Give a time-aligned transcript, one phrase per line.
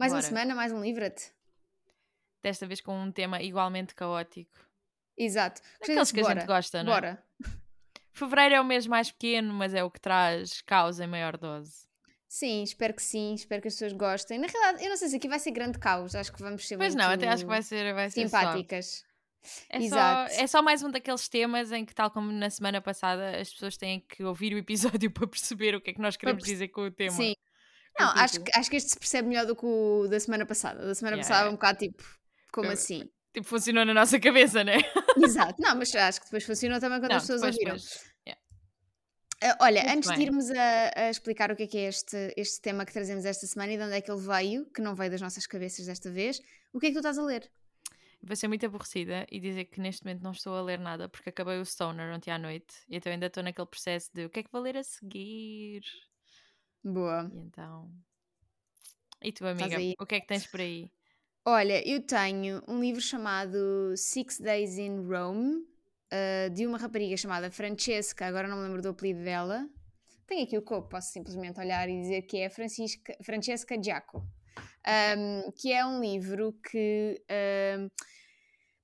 [0.00, 0.28] Mais uma Bora.
[0.28, 1.30] semana, mais um livro-te.
[2.42, 4.58] Desta vez com um tema igualmente caótico.
[5.14, 5.60] Exato.
[5.86, 6.46] Desse que a gente bora.
[6.46, 6.94] gosta, não é?
[6.94, 7.24] Bora.
[8.10, 11.86] Fevereiro é o mês mais pequeno, mas é o que traz caos em maior dose.
[12.26, 14.38] Sim, espero que sim, espero que as pessoas gostem.
[14.38, 16.78] Na realidade, eu não sei se aqui vai ser grande caos, acho que vamos ser
[16.78, 19.04] Pois muito não, até acho que vai ser, vai ser simpáticas.
[19.68, 20.32] É só, Exato.
[20.32, 23.76] é só mais um daqueles temas em que, tal como na semana passada, as pessoas
[23.76, 26.86] têm que ouvir o episódio para perceber o que é que nós queremos dizer com
[26.86, 27.12] o tema.
[27.12, 27.34] Sim.
[27.98, 28.44] Não, acho, título.
[28.52, 30.84] que- acho que este se percebe melhor do que o da semana passada.
[30.86, 31.50] Da semana Yeah, passada yeah.
[31.50, 32.02] um bocado tipo,
[32.52, 33.10] como Eu- assim?
[33.32, 34.74] Tipo, funcionou na nossa cabeça, né?
[35.16, 35.54] Exato.
[35.60, 37.74] Não, mas acho que depois funcionou também quando Não, as pessoas depois- ouviram.
[37.76, 38.42] depois- yeah.
[39.42, 40.26] Ah, olha, Muito antes de bem.
[40.26, 43.46] irmos a, a explicar o que é que é este, este tema que trazemos esta
[43.46, 46.10] semana e de onde é que ele veio, que não veio das nossas cabeças desta
[46.10, 46.40] vez,
[46.72, 47.50] o que é que tu estás a ler?
[48.22, 51.30] Vou ser muito aborrecida e dizer que neste momento não estou a ler nada porque
[51.30, 54.40] acabei o Stoner ontem à noite e então ainda estou naquele processo de o que
[54.40, 55.80] é que vou ler a seguir.
[56.82, 57.30] Boa.
[57.32, 57.90] E então.
[59.22, 60.90] E tu, amiga, o que é que tens por aí?
[61.44, 65.66] Olha, eu tenho um livro chamado Six Days in Rome,
[66.10, 69.68] ah, de uma rapariga chamada Francesca, agora não me lembro do apelido dela.
[70.26, 74.24] Tenho aqui o copo, posso simplesmente olhar e dizer que é Francisca, Francesca Giaco,
[74.86, 77.88] Ahm, que é um livro que ahm,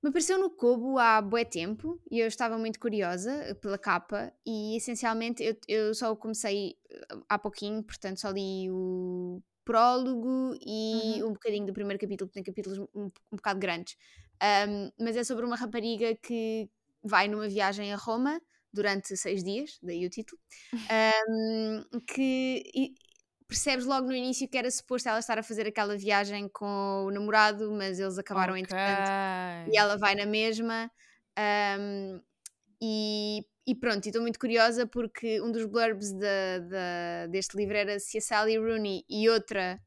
[0.01, 4.77] me apareceu no Kobo há bué tempo e eu estava muito curiosa pela capa e
[4.77, 6.75] essencialmente eu, eu só comecei
[7.09, 12.41] ah, há pouquinho, portanto só li o prólogo e um bocadinho do primeiro capítulo, porque
[12.41, 13.97] tem capítulos um, um bocado grandes.
[14.41, 16.69] Ahm, mas é sobre uma rapariga que
[17.03, 18.39] vai numa viagem a Roma
[18.71, 20.39] durante seis dias, daí o título,
[20.89, 22.63] ahm, que
[23.47, 27.11] percebes logo no início que era suposto ela estar a fazer aquela viagem com o
[27.11, 28.57] namorado, mas eles acabaram Ok.
[28.57, 29.11] entretanto
[29.65, 30.91] e ela vai na mesma.
[31.37, 32.21] ahm,
[32.81, 37.99] e, e pronto, estou muito curiosa porque um dos blurbs da- da- deste livro era
[37.99, 39.81] se a Sally Rooney e outra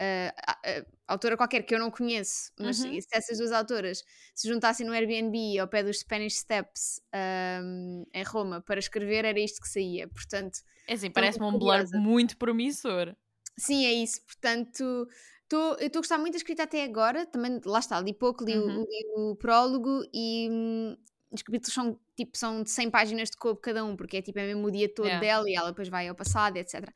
[0.00, 0.32] ah,
[0.64, 3.02] ah, autora qualquer que eu não conheço, mas Uhum.
[3.02, 4.02] se essas duas autoras
[4.34, 9.38] se juntassem no Airbnb ao pé dos Spanish Steps ahm, em Roma para escrever, era
[9.40, 10.08] isto que saía.
[10.08, 13.14] Portanto, É assim, parece-me um blur muito promissor.
[13.58, 14.20] Sim, é isso.
[14.24, 15.08] Portanto,
[15.48, 17.26] tô, eu estou a gostar muito da escrita até agora.
[17.26, 18.84] Também, lá está, li pouco, li, o- Uhum.
[18.84, 20.96] li o prólogo e hum,
[21.30, 24.38] os capítulos são, tipo, são de 100 páginas de coubo cada um, porque é tipo
[24.38, 25.20] é mesmo o dia todo Yeah.
[25.20, 26.92] dela e ela depois vai ao passado, etc.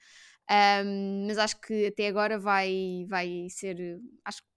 [0.85, 4.01] Hum, mas acho que até agora vai, vai ser.
[4.25, 4.49] Acho que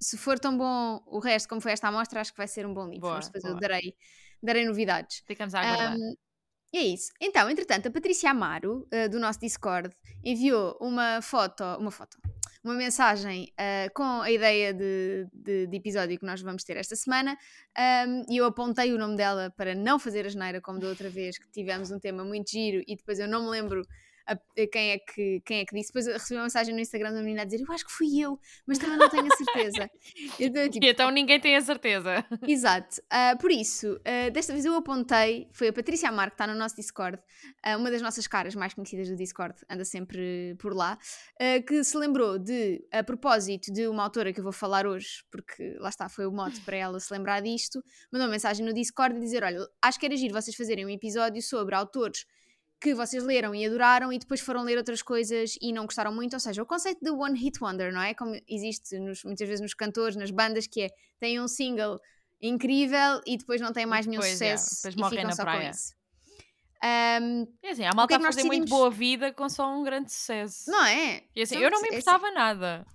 [0.00, 2.74] se for tão bom o resto como foi esta amostra, acho que vai ser um
[2.74, 3.08] bom livro.
[3.08, 3.58] Boa, mas depois eu boa.
[3.58, 3.94] darei,
[4.42, 5.22] darei novidades.
[5.26, 6.00] Ficamos a aguardar.
[6.00, 6.14] Um,
[6.74, 7.12] e é isso.
[7.20, 12.16] Então, entretanto, a Patrícia Amaro, uh, do nosso Discord, enviou uma foto, uma foto,
[12.64, 16.96] uma mensagem uh, com a ideia de, de- de episódio que nós vamos ter esta
[16.96, 17.36] semana
[18.08, 21.08] um, e eu apontei o nome dela para não fazer a geneira como da outra
[21.08, 23.82] vez, que tivemos um tema muito giro e depois eu não me lembro
[24.26, 25.88] a- quem, é que, quem é que disse.
[25.88, 28.38] Depois recebi uma mensagem no Instagram da menina a dizer eu acho que fui eu,
[28.66, 29.90] mas também não tenho a certeza.
[30.40, 32.24] Então, tipo, E então ninguém tem a certeza.
[32.46, 33.00] Exato.
[33.10, 36.54] Ah, por isso, ah, desta vez eu apontei, foi a Patrícia Amar, que está no
[36.54, 37.18] nosso Discord,
[37.62, 40.98] ah, uma das nossas caras mais conhecidas do Discord, anda sempre por lá,
[41.66, 45.76] que se lembrou de, a propósito de uma autora que eu vou falar hoje, porque
[45.78, 47.82] lá está, foi o mote para ela se lembrar disto,
[48.12, 50.90] mandou uma mensagem no Discord a dizer: Olha, acho que era giro vocês fazerem um
[50.90, 52.24] episódio sobre autores
[52.84, 56.34] que vocês leram e adoraram e depois foram ler outras coisas e não gostaram muito,
[56.34, 58.12] ou seja, o conceito de One Hit Wonder, não é?
[58.12, 61.98] Como existe nos- muitas vezes nos cantores, nas bandas, que é tem um single
[62.42, 65.42] incrível e depois não tem mais nenhum Depois, é, sucesso depois e ficam na só
[65.44, 65.62] praia.
[65.62, 65.94] com isso.
[66.82, 68.70] Ahm, É assim, há malta que é a que nós fazer muito decidimos?
[68.70, 70.70] boa vida com só um grande sucesso.
[70.70, 71.22] não é?
[71.34, 72.86] E assim, São- eu não me é assim, importava nada.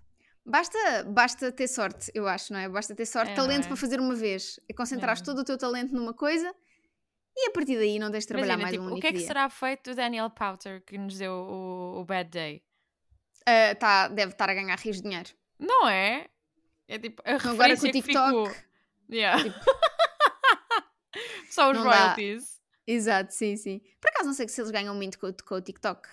[0.45, 0.77] Basta,
[1.07, 2.69] basta ter sorte, eu acho, não é?
[2.69, 3.67] Basta ter sorte, É, talento é?
[3.67, 4.59] para fazer uma vez.
[4.69, 5.23] É É.
[5.23, 6.53] todo o teu talento numa coisa
[7.41, 9.07] e a partir daí não tens de trabalhar Imagina, mais tipo, um o único que
[9.07, 9.27] é que dia.
[9.27, 12.61] será feito do Daniel Powter que nos deu o, o Bad Day?
[13.45, 15.29] Ah, tá, deve estar a ganhar rios de dinheiro.
[15.57, 16.27] Não é?
[16.87, 18.27] É tipo, a Então agora com o TikTok.
[18.27, 18.51] ficou.
[19.11, 19.43] Yeah.
[21.49, 22.13] Só os Não dá.
[22.13, 22.59] royalties.
[22.85, 23.81] Exato, sim, sim.
[23.99, 26.07] Por acaso não sei se eles ganham muito com, o- com o TikTok.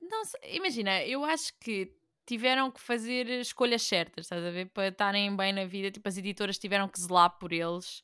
[0.00, 1.92] Não sei, imagina, eu acho que
[2.26, 4.66] tiveram que fazer escolhas certas, estás a ver?
[4.66, 5.90] Para estarem bem na vida.
[5.90, 8.02] Tipo, as editoras tiveram que zelar por eles.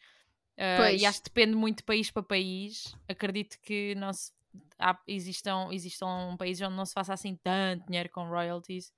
[0.59, 1.01] Ah, Pois.
[1.01, 2.95] e acho que depende muito de país para país.
[3.09, 4.33] Acredito que não se,
[4.79, 8.93] há, existam, existam países onde não se faça assim tanto dinheiro com royalties.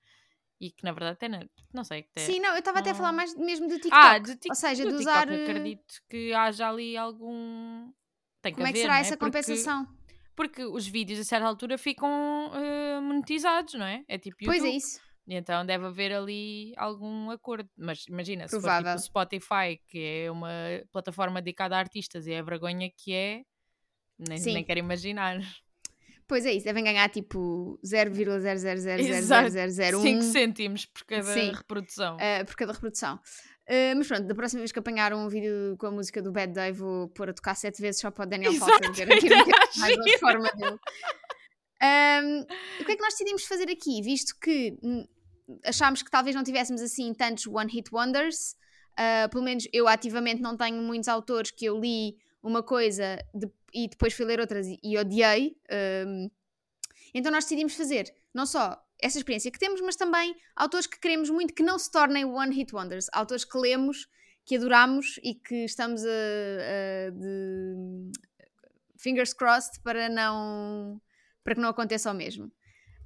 [0.63, 1.41] E que na verdade até não,
[1.73, 2.01] não sei.
[2.11, 3.95] Até, Sim, não, eu estava até a falar mais mesmo do TikTok.
[3.97, 5.33] ah, de tic, Ou seja, do de TikTok, usar.
[5.33, 7.91] eh, acredito que haja ali algum.
[8.43, 9.87] Tem que Como é que será não essa Porque- compensação?
[10.37, 12.09] Porque os vídeos a certa altura ficam
[12.55, 14.05] eh, monetizados, não é?
[14.09, 14.59] É tipo YouTube.
[14.61, 15.01] Pois é isso.
[15.33, 17.71] Então deve haver ali algum acordo.
[17.79, 18.91] Mas imagina, se for Provável.
[18.91, 20.51] tipo o Spotify, que é uma
[20.91, 23.43] plataforma dedicada a artistas e é a vergonha que é,
[24.19, 24.55] nem, Sim.
[24.55, 25.39] nem quero imaginar.
[26.27, 31.51] Pois é isso, devem ganhar tipo 0,00000001 5 cêntimos por cada Sim.
[31.53, 32.17] reprodução.
[32.17, 33.17] uh, por cada reprodução.
[33.69, 36.53] Uh, mas pronto, da próxima vez que apanhar um vídeo com a música do Bad
[36.53, 39.45] Day, vou pôr a tocar sete vezes só para o Daniel Exato, Foster garantir era
[39.45, 40.79] que é mais uma forma dele.
[41.83, 44.03] Um, o que é que nós decidimos fazer aqui?
[44.03, 45.05] Visto que hum,
[45.65, 48.57] achámos que talvez não tivéssemos assim tantos one-hit wonders,
[48.99, 53.51] uh, pelo menos eu ativamente não tenho muitos autores que eu li uma coisa de-
[53.73, 55.57] e depois fui ler outras e, e odiei.
[56.07, 56.31] um,
[57.15, 61.31] então nós decidimos fazer não só essa experiência que temos, mas também autores que queremos
[61.31, 63.07] muito que não se tornem one-hit wonders.
[63.13, 64.07] Autores que lemos,
[64.45, 68.11] que adoramos e que estamos a, a- de
[68.99, 71.01] fingers crossed para não
[71.43, 72.53] para que não aconteça o mesmo.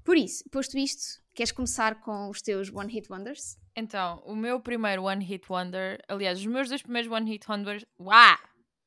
[0.04, 3.56] Por isso, posto isto, queres começar com os teus one-hit wonders?
[3.74, 7.86] Então, o meu primeiro One Hit Wonder, aliás, os meus dois primeiros One Hit Wonders,
[7.98, 8.38] uau!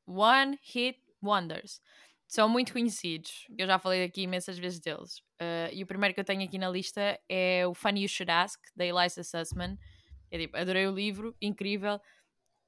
[0.06, 1.80] One Hit Wonders,
[2.28, 3.46] são muito conhecidos.
[3.58, 5.18] Eu já falei aqui imensas vezes deles.
[5.40, 8.30] Uh, e o primeiro que eu tenho aqui na lista é o Funny You Should
[8.30, 9.76] Ask, da Eliza Sussman.
[10.30, 12.00] Eu, tipo, adorei o livro, incrível.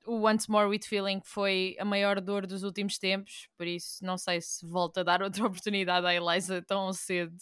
[0.05, 4.19] O Once More With Feeling foi a maior dor dos últimos tempos, por isso não
[4.19, 7.37] sei se volto a dar outra oportunidade à Eliza tão cedo.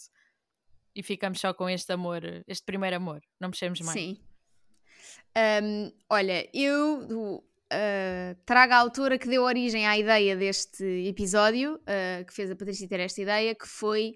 [0.95, 3.21] E ficamos só com este amor, este primeiro amor.
[3.39, 3.99] Não mexemos mais.
[3.99, 4.17] Sim.
[5.37, 12.25] Um, olha, eu uh, trago a autora que deu origem à ideia deste episódio, uh,
[12.25, 14.15] que fez a Patrícia ter esta ideia, que foi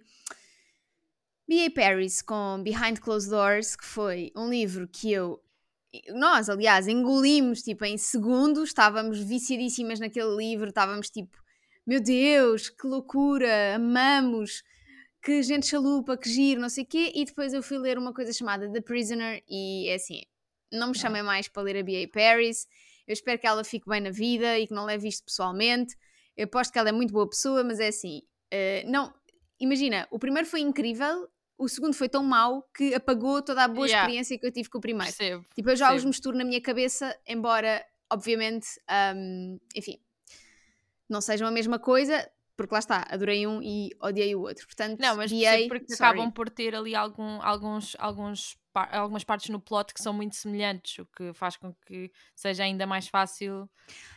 [1.48, 1.70] B.A.
[1.72, 5.40] Paris com Behind Closed Doors, que foi um livro que eu.
[6.10, 11.38] Nós, aliás, engolimos tipo em segundos, estávamos viciadíssimas naquele livro, estávamos tipo,
[11.86, 14.64] meu Deus, que loucura, amamos,
[15.24, 18.14] que gente chalupa, que giro, não sei o quê, e depois eu fui ler uma
[18.14, 20.22] coisa chamada The Prisoner e é assim,
[20.72, 22.08] não me chamem mais para ler a B.A.
[22.10, 22.68] Paris,
[23.08, 25.96] eu espero que ela fique bem na vida e que não leve isto pessoalmente,
[26.36, 28.22] eu aposto que ela é muito boa pessoa, mas é assim,
[28.52, 29.14] eh, não,
[29.60, 33.88] imagina, o primeiro foi incrível, o segundo foi tão mau que apagou toda a boa
[33.88, 34.06] Yeah.
[34.06, 35.06] experiência que eu tive com o primeiro.
[35.16, 35.46] Percebo.
[35.56, 36.08] Tipo, eu já os percebo.
[36.10, 38.68] misturo na minha cabeça, embora, obviamente,
[39.16, 40.00] hum, enfim,
[41.08, 44.66] não sejam a mesma coisa, porque lá está, adorei um e odiei o outro.
[44.68, 46.12] Portanto, Não, mas percebo porque sorry.
[46.12, 51.00] acabam por ter ali algum, alguns, alguns, algumas partes no plot que são muito semelhantes,
[51.00, 53.68] o que faz com que seja ainda mais fácil.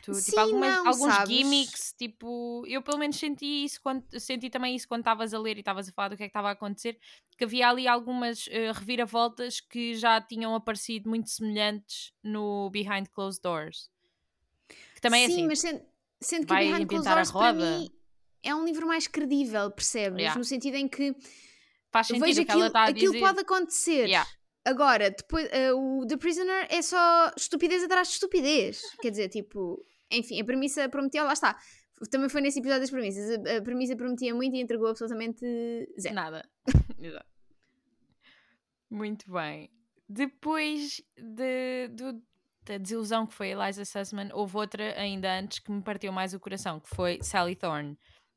[0.03, 1.35] Tu, Sim, tipo, algumas- não, alguns sabes?
[1.35, 5.57] gimmicks, tipo, eu pelo menos senti isso quando senti também isso quando estavas a ler
[5.57, 6.99] e estavas a falar do que é que estava a acontecer,
[7.39, 13.41] que havia ali algumas eh, reviravoltas que já tinham aparecido muito semelhantes no Behind Closed
[13.43, 13.91] Doors.
[14.95, 15.47] Que também é Sim, assim.
[15.47, 15.83] mas sendo,
[16.21, 17.79] sendo que vai Behind Closed inventar a Doors para roda.
[17.79, 17.91] mim
[18.47, 20.19] é um livro mais credível, percebes?
[20.21, 20.39] Yeah.
[20.39, 21.15] No sentido em que
[21.91, 24.07] Faz sentido vejo aquilo, a aquilo pode acontecer.
[24.07, 24.29] Yeah.
[24.65, 28.81] Agora, depois, eh, o The Prisoner é só estupidez atrás de estupidez.
[29.01, 31.57] Quer dizer, tipo, enfim, a premissa prometia, lá está.
[32.11, 33.31] Também foi nesse episódio das premissas.
[33.47, 35.45] A, a premissa prometia muito e entregou absolutamente
[35.99, 36.15] zero.
[36.15, 36.49] Nada.
[37.01, 37.27] Exato.
[38.91, 39.71] Muito bem.
[40.09, 42.23] Depois de, do-
[42.65, 46.41] da desilusão que foi Eliza Sussman, houve outra ainda antes que me partiu mais o
[46.41, 47.97] coração, que foi Sally Thorne.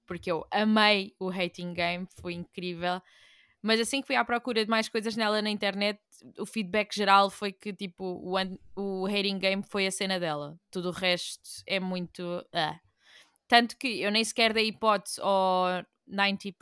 [0.10, 3.00] Porque eu amei o Hating Game, foi incrível.
[3.62, 6.02] Mas assim que fui à procura de mais coisas nela na internet,
[6.40, 8.34] o feedback geral foi que tipo, o,
[8.76, 10.60] o Hating Game foi a cena dela.
[10.72, 12.44] Tudo o resto é muito.
[12.52, 12.80] ah.
[13.48, 16.56] Tanto que eu nem sequer dei hipótese ao 90%,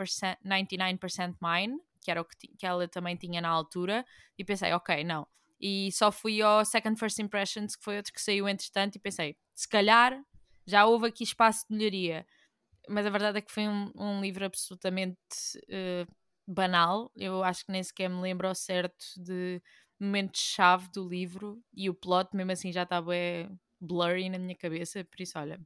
[0.46, 4.06] 99% Mine, que era o que, que ela também tinha na altura,
[4.38, 5.26] e pensei, ok, não.
[5.58, 9.38] E só fui ao Second First Impressions, que foi outro que saiu entretanto, e pensei,
[9.56, 10.22] se calhar
[10.66, 12.28] já houve aqui espaço de melhoria.
[12.90, 15.18] Mas a verdade é que foi um, um livro absolutamente
[15.70, 16.06] eh,
[16.48, 17.12] banal.
[17.16, 19.62] Eu acho que nem sequer me lembro ao certo de
[20.00, 23.14] momentos-chave do livro, e o plot, mesmo assim, já estava
[23.82, 25.60] blurry na minha cabeça, por isso, olha,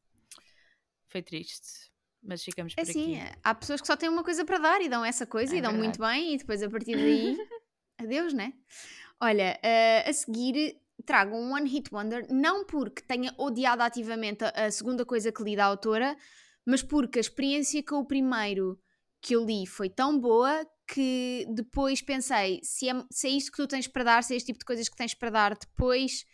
[1.10, 1.92] foi triste.
[2.24, 3.36] Mas ficamos É por assim, aqui.
[3.44, 5.62] há pessoas que só têm uma coisa para dar e dão essa coisa É e
[5.62, 7.36] dão muito bem e depois a partir daí,
[7.98, 8.54] adeus, né?
[9.20, 14.66] Olha, eh, a seguir trago um One Hit Wonder, não porque tenha odiado ativamente a,
[14.68, 16.16] a segunda coisa que li da autora,
[16.66, 18.80] mas porque a experiência com o primeiro
[19.22, 23.58] que eu li foi tão boa que depois pensei, se é, se é isto que
[23.58, 26.26] tu tens para dar, se é este tipo de coisas que tens para dar depois,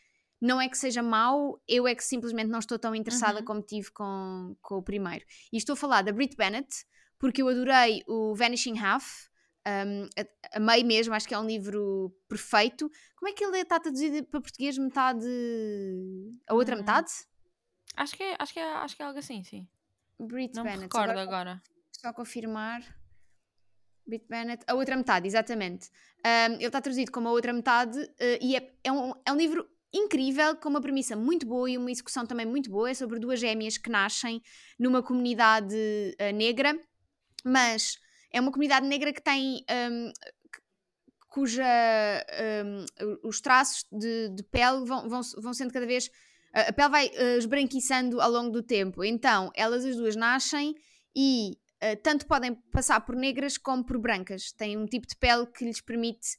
[0.42, 3.46] não é que seja mau, eu é que simplesmente não estou tão interessada Uhum.
[3.46, 5.24] como tive com, com o primeiro.
[5.52, 6.86] E estou a falar da Brit Bennett,
[7.20, 9.28] porque eu adorei o Vanishing Half,
[9.68, 10.08] um,
[10.54, 12.90] amei mesmo, acho que é um livro perfeito.
[13.16, 14.78] Como é que ele está traduzido para português?
[14.78, 15.26] Metade.
[16.48, 16.80] A outra Hum.
[16.80, 17.12] metade?
[17.96, 19.68] Acho que, é, acho, que é, acho que é algo assim, sim.
[20.20, 20.84] Brit Não me Bennett.
[20.84, 21.64] recordo Agora agora.
[21.92, 22.82] só confirmar.
[24.06, 25.90] Brit Bennett, a outra metade, exatamente.
[26.26, 29.36] Um, ele está traduzido como a outra metade uh, e é, é, um, é um
[29.36, 32.90] livro incrível, com uma premissa muito boa e uma execução também muito boa.
[32.90, 34.42] É sobre duas gêmeas que nascem
[34.80, 36.80] numa comunidade uh, negra,
[37.44, 38.00] mas
[38.32, 39.66] é uma comunidade negra que tem.
[39.92, 40.12] Um,
[41.30, 41.64] cuja
[43.22, 46.10] os traços de, de pele vão, vão, vão sendo cada vez.
[46.58, 49.04] A pele vai uh, esbranquiçando ao longo do tempo.
[49.04, 50.74] Então, elas as duas nascem
[51.16, 51.52] e
[51.84, 54.52] uh, tanto podem passar por negras como por brancas.
[54.52, 56.36] Têm um tipo de pele que lhes permite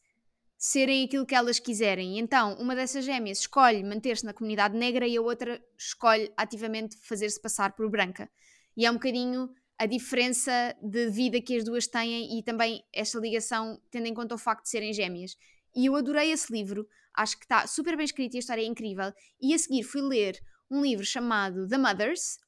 [0.56, 2.18] serem aquilo que elas quiserem.
[2.18, 7.40] Então, uma dessas gêmeas escolhe manter-se na comunidade negra e a outra escolhe ativamente fazer-se
[7.40, 8.28] passar por branca.
[8.76, 9.48] E é um bocadinho
[9.78, 14.34] a diferença de vida que as duas têm e também esta ligação, tendo em conta
[14.34, 15.37] o facto de serem gêmeas.
[15.76, 18.66] E eu adorei esse livro, acho que está super bem escrito e a história é
[18.66, 19.12] incrível.
[19.40, 20.38] E a seguir fui ler
[20.70, 22.38] um livro chamado The Mothers,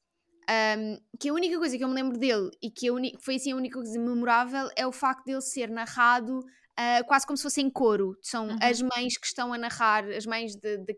[0.48, 2.88] um, que a única coisa que eu me lembro dele e que
[3.20, 7.36] foi assim a única coisa memorável é o facto dele ser narrado uh, quase como
[7.36, 8.16] se fosse em coro.
[8.22, 8.58] São uhum.
[8.62, 10.96] as mães que estão a narrar, as mães de, de,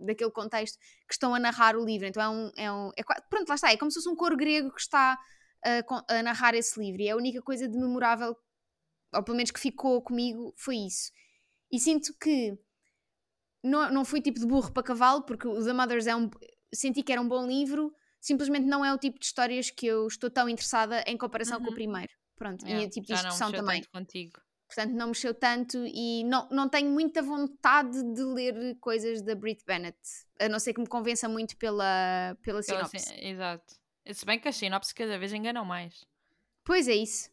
[0.00, 2.06] daquele contexto que estão a narrar o livro.
[2.06, 2.50] Então é um.
[2.56, 5.18] É um é, pronto, lá está, é como se fosse um coro grego que está
[5.64, 7.02] a, a narrar esse livro.
[7.02, 8.36] E a única coisa de memorável,
[9.14, 11.10] ou pelo menos que ficou comigo, foi isso.
[11.70, 12.58] E sinto que
[13.62, 16.28] não, não fui tipo de burro para cavalo, porque o The Mothers é um.
[16.74, 20.06] Senti que era um bom livro, simplesmente não é o tipo de histórias que eu
[20.06, 21.64] estou tão interessada em comparação uhum.
[21.64, 21.76] com o uhum.
[21.76, 22.12] primeiro.
[22.36, 23.84] Pronto, yeah, e o tipo de discussão também.
[23.92, 24.40] Contigo.
[24.66, 29.62] Portanto, não mexeu tanto e não, não tenho muita vontade de ler coisas da Brit
[29.66, 29.98] Bennett,
[30.40, 33.14] a não ser que me convença muito pela, pela sinopse.
[33.20, 33.74] exato.
[34.10, 36.06] Se bem que as sinopses cada vez enganam mais.
[36.64, 37.30] Pois é isso.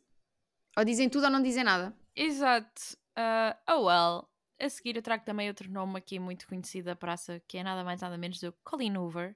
[0.78, 1.96] Ou dizem tudo ou não dizem nada.
[2.14, 2.98] Exato.
[3.18, 4.30] Uh, oh well.
[4.62, 7.84] A seguir eu trago também outro nome aqui muito conhecido da praça, que é nada
[7.84, 9.36] mais nada menos do Colin Hoover.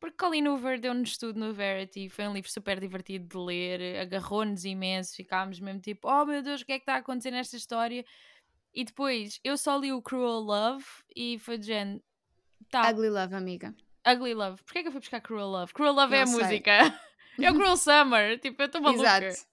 [0.00, 4.64] Porque Colin Hoover deu-nos tudo no Verity, foi um livro super divertido de ler, agarrou-nos
[4.64, 7.56] imenso, ficámos mesmo tipo, oh meu Deus, o que é que está a acontecer nesta
[7.56, 8.04] história?
[8.74, 12.02] E depois eu só li o Cruel Love e foi de género.
[12.70, 12.90] Tá.
[12.90, 13.74] Ugly Love, amiga.
[14.06, 14.62] Ugly Love.
[14.64, 15.72] Porquê que eu fui buscar Cruel Love?
[15.72, 16.42] Cruel Love Não é a sei.
[16.42, 17.00] música.
[17.40, 18.38] é o Cruel Summer.
[18.40, 19.26] Tipo, eu estou maluca.
[19.26, 19.46] Exato.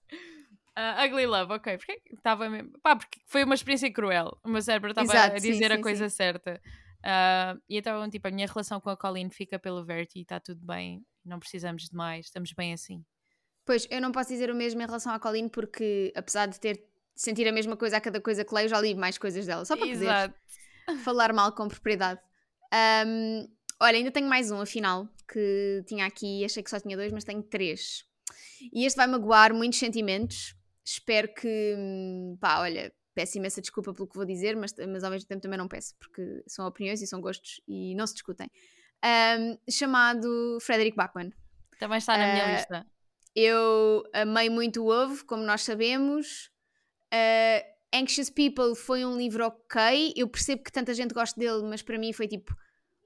[0.77, 1.77] Uh, ugly Love, ok.
[1.77, 2.71] Porquê estava mesmo.
[2.81, 4.37] Pá, porque foi uma experiência cruel.
[4.43, 6.15] O meu cérebro estava a dizer sim, a sim, coisa sim.
[6.15, 6.61] certa.
[6.99, 10.39] Uh, e então, tipo, a minha relação com a Colleen fica pelo Verity e está
[10.39, 11.03] tudo bem.
[11.25, 12.27] Não precisamos de mais.
[12.27, 13.03] Estamos bem assim.
[13.65, 16.83] Pois, eu não posso dizer o mesmo em relação à Colleen porque, apesar de ter
[17.15, 19.65] sentir a mesma coisa a cada coisa que leio, já li mais coisas dela.
[19.65, 20.33] Só para Exato.
[20.85, 22.19] poder falar mal com propriedade.
[23.05, 23.47] Um,
[23.81, 27.23] Olha, ainda tenho mais um, afinal, que tinha aqui, achei que só tinha dois, mas
[27.23, 28.05] tenho três.
[28.71, 30.55] E este vai magoar muitos sentimentos.
[30.83, 35.11] Espero que, hum, pá, olha, peço imensa desculpa pelo que vou dizer, mas, mas ao
[35.11, 38.49] mesmo tempo também não peço, porque são opiniões e são gostos e não se discutem.
[39.03, 41.31] Um, chamado Frederick Bachmann.
[41.79, 42.87] Também está na minha uh, lista.
[43.35, 46.51] Eu amei muito o Ovo, como nós sabemos.
[47.11, 50.13] Uh, Anxious People foi um livro ok.
[50.15, 52.55] Eu percebo que tanta gente gosta dele, mas para mim foi tipo,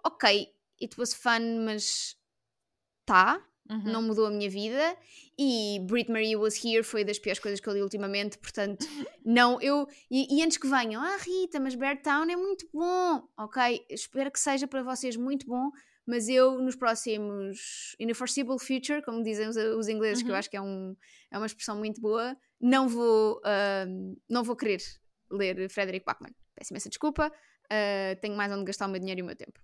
[0.04, 0.48] ok,
[0.82, 2.18] it was fun, mas
[3.06, 3.84] tá, uhum.
[3.84, 4.98] não mudou a minha vida.
[5.38, 8.86] E Brit Marie Was Here foi das piores coisas que eu li ultimamente, portanto,
[9.26, 9.88] não, eu.
[10.10, 13.86] E, e, antes que venham, ah, Rita, mas Bear Town é muito bom, ok?
[13.90, 15.72] Espero que seja para vocês muito bom,
[16.06, 17.96] mas eu nos próximos.
[18.00, 20.26] In the foreseeable future, como dizem os, os ingleses, uhum.
[20.26, 20.40] que eu uhum.
[20.40, 20.96] acho que é, um,
[21.32, 24.82] é uma expressão muito boa, não vou, uh, não vou querer
[25.30, 26.34] ler Frederick Bachmann.
[26.56, 29.60] Peço imensa desculpa, uh, tenho mais onde gastar o meu dinheiro e o meu tempo.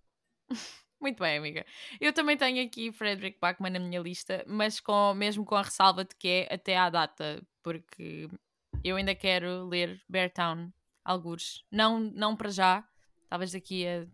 [1.01, 1.65] Muito bem, amiga.
[1.99, 6.05] Eu também tenho aqui Frederick Bachmann na minha lista, mas com, mesmo com a ressalva
[6.05, 8.29] de que é até à data, porque
[8.83, 10.71] eu ainda quero ler Beartown,
[11.03, 11.63] algures.
[11.71, 12.87] Não, não para já,
[13.27, 14.05] talvez daqui a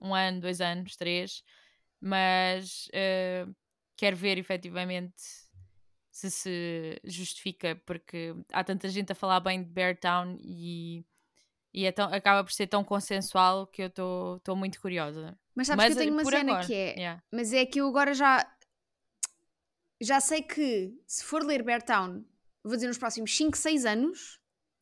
[0.00, 1.42] um ano, dois anos, três,
[2.00, 3.52] mas uh,
[3.96, 5.14] quero ver efetivamente
[6.12, 11.04] se se justifica, porque há tanta gente a falar bem de Beartown e
[11.74, 15.38] e é tão, acaba por ser tão consensual que eu estou muito curiosa.
[15.56, 16.66] Mas sabes mas, que eu tenho uma cena agora.
[16.66, 16.94] que é.
[16.94, 17.22] Yeah.
[17.32, 18.46] Mas é que eu agora já.
[19.98, 22.22] Já sei que se for ler Beartown,
[22.62, 24.38] vou dizer nos próximos 5, 6 anos.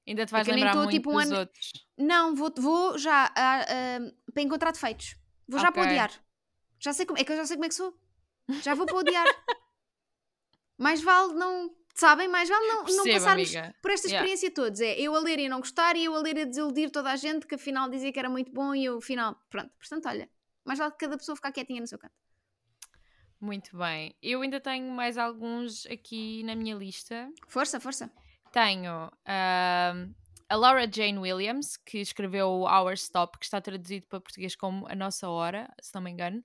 [0.06, 1.38] Ainda te vais lembrar tô, muito tipo, um dos ano...
[1.38, 1.70] outros.
[1.96, 5.16] Não, vou, vou já uh, uh, para encontrar defeitos.
[5.48, 5.80] Vou já okay.
[5.80, 6.24] para odiar.
[6.80, 7.96] Já sei como, é que eu já sei como é que sou.
[8.62, 9.24] Já vou para odiar.
[10.76, 13.74] Mais vale não sabem, mais vale não, Percebo, não passarmos amiga.
[13.80, 14.54] por esta experiência yeah.
[14.54, 14.80] todos.
[14.80, 17.16] É eu a ler e não gostar e eu a ler e desiludir toda a
[17.16, 19.70] gente que afinal dizia que era muito bom e eu afinal, pronto.
[19.78, 20.28] Portanto, olha,
[20.64, 22.14] mais vale cada pessoa ficar quietinha no seu canto.
[23.40, 24.16] Muito bem.
[24.22, 27.28] Eu ainda tenho mais alguns aqui na minha lista.
[27.48, 28.10] Força, força.
[28.52, 30.14] Tenho uh,
[30.48, 34.86] a Laura Jane Williams, que escreveu o Our Stop, que está traduzido para português como
[34.88, 36.42] A Nossa Hora, se não me engano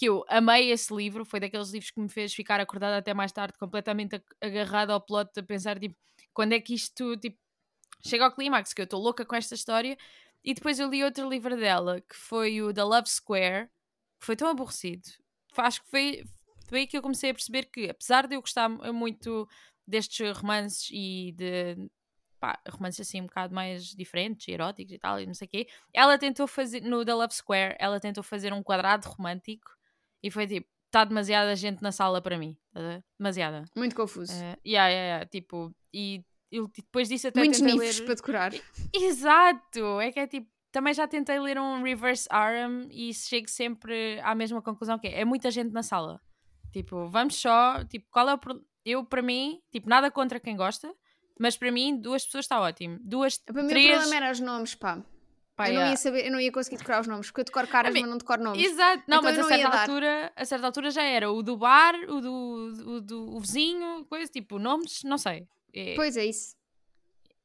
[0.00, 3.30] que eu amei esse livro, foi daqueles livros que me fez ficar acordada até mais
[3.32, 5.94] tarde, completamente agarrada ao plot, a pensar, tipo,
[6.32, 7.38] quando é que isto, tipo,
[8.02, 9.98] chega ao clímax, que eu estou louca com esta história.
[10.44, 13.68] E depois eu li outro livro dela, que foi o The Love Square,
[14.18, 15.08] que foi tão aborrecido.
[15.56, 16.24] Acho que foi,
[16.68, 19.48] foi aí que eu comecei a perceber que, apesar de eu gostar muito
[19.86, 21.76] destes romances e de
[22.38, 25.68] pá, romances assim um bocado mais diferentes, eróticos e tal, e não sei o quê.
[25.92, 29.70] Ela tentou fazer, no The Love Square, ela tentou fazer um quadrado romântico
[30.22, 32.56] e foi tipo, está demasiada gente na sala para mim.
[32.72, 33.64] Tá demasiada.
[33.76, 34.32] Muito confuso.
[34.32, 38.04] Uh, yeah, yeah, yeah, tipo, e eu depois disso até Muitos tentei ler...
[38.04, 38.52] para decorar.
[38.94, 40.00] Exato!
[40.00, 44.34] É que é tipo, também já tentei ler um Reverse Aram e chego sempre à
[44.34, 46.20] mesma conclusão que é, é muita gente na sala.
[46.72, 48.64] Tipo, vamos só, tipo, qual é o pro...
[48.84, 50.92] eu para mim, tipo, nada contra quem gosta,
[51.38, 52.98] mas para mim duas pessoas está ótimo.
[53.00, 53.86] Duas, Para mim três...
[53.86, 55.02] o problema era os nomes, pá.
[55.56, 57.66] Pá, eu, não ia saber, eu não ia conseguir decorar os nomes, porque eu decoro
[57.66, 58.64] caras, mas não decoro nomes.
[58.64, 59.80] Exato, não, Então mas a não ia certa dar.
[59.82, 64.06] altura, a certa altura já era o do bar, o do, o do o vizinho,
[64.06, 65.46] coisa, tipo, nomes, não sei.
[65.72, 66.56] É, Pois é isso.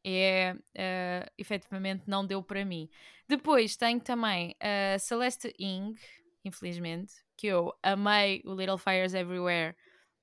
[0.03, 2.89] é eh, efetivamente não deu para mim.
[3.27, 5.95] Depois tenho também a Celeste Ing,
[6.43, 9.75] infelizmente, que eu amei o Little Fires Everywhere,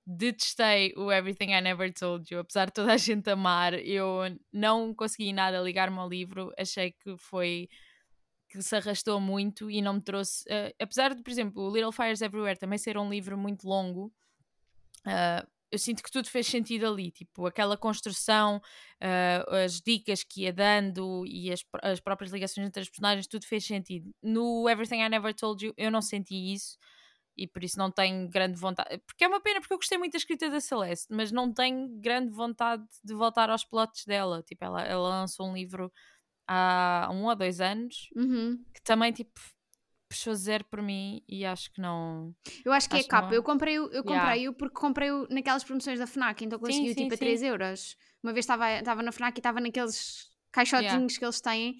[0.07, 4.21] detestei o Everything I Never Told You, apesar de toda a gente amar, eu
[4.53, 7.69] não consegui nada ligar-me ao livro, achei que foi
[8.49, 11.91] que se arrastou muito e não me trouxe, eh, apesar de, por exemplo, o Little
[11.93, 14.13] Fires Everywhere também ser um livro muito longo,
[15.07, 18.61] ah, eu sinto que tudo fez sentido ali, tipo, aquela construção,
[19.01, 23.47] ah, as dicas que ia dando e as, as próprias ligações entre as personagens, tudo
[23.47, 24.15] fez sentido.
[24.23, 26.77] No Everything I Never Told You, eu não senti isso
[27.37, 28.99] e por isso não tenho grande vontade.
[29.07, 31.89] Porque é uma pena, porque eu gostei muito da escrita da Celeste, mas não tenho
[32.01, 34.43] grande vontade de voltar aos plots dela.
[34.43, 35.91] Tipo, ela, ela lançou um livro
[36.47, 38.63] há um ou dois anos Uhum.
[38.75, 39.41] que também, tipo,
[40.13, 42.35] puxou zero por mim e acho que não.
[42.65, 43.29] Eu acho que Acho é capa.
[43.29, 43.35] não.
[43.35, 44.05] Eu comprei-o eu Yeah.
[44.21, 47.25] comprei porque comprei-o naquelas promoções da FNAC, então consegui sim, tipo a sim.
[47.25, 47.97] 3 euros.
[48.23, 51.77] Uma vez estava na FNAC e estava naqueles caixotinhos que eles têm.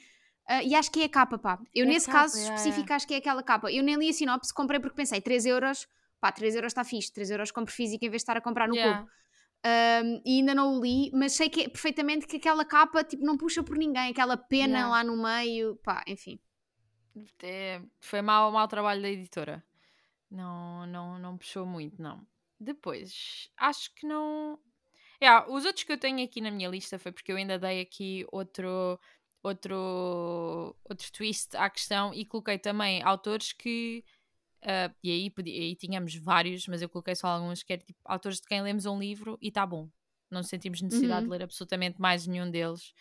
[0.49, 1.59] ah, e acho que é a capa, pá.
[1.75, 3.71] Eu É nesse capa, caso yeah, específico acho que é aquela capa.
[3.71, 5.87] Eu nem li a sinopse, comprei porque pensei 3 euros,
[6.21, 8.67] pá, 3 euros está fixe, 3 euros compro físico em vez de estar a comprar
[8.69, 9.01] no Yeah.
[9.03, 9.11] cubo.
[9.65, 13.25] Um, e ainda não o li, mas sei que é perfeitamente que aquela capa tipo,
[13.25, 14.91] não puxa por ninguém, aquela pena Yeah.
[14.91, 16.41] lá no meio, pá, enfim.
[17.43, 19.63] É, foi mau, mau trabalho da editora.
[20.31, 22.27] Não, não, não puxou muito, não.
[22.59, 24.59] Depois, acho que não.
[25.23, 27.81] Yeah, os outros que eu tenho aqui na minha lista foi porque eu ainda dei
[27.81, 28.99] aqui outro,
[29.43, 34.05] outro, outro twist à questão e coloquei também autores que.
[34.63, 38.01] ah, e aí, podia, aí tínhamos vários, mas eu coloquei só alguns que eram tipo
[38.05, 39.89] autores de quem lemos um livro e está bom.
[40.31, 41.25] Não sentimos necessidade Uhum.
[41.25, 42.95] de ler absolutamente mais nenhum deles.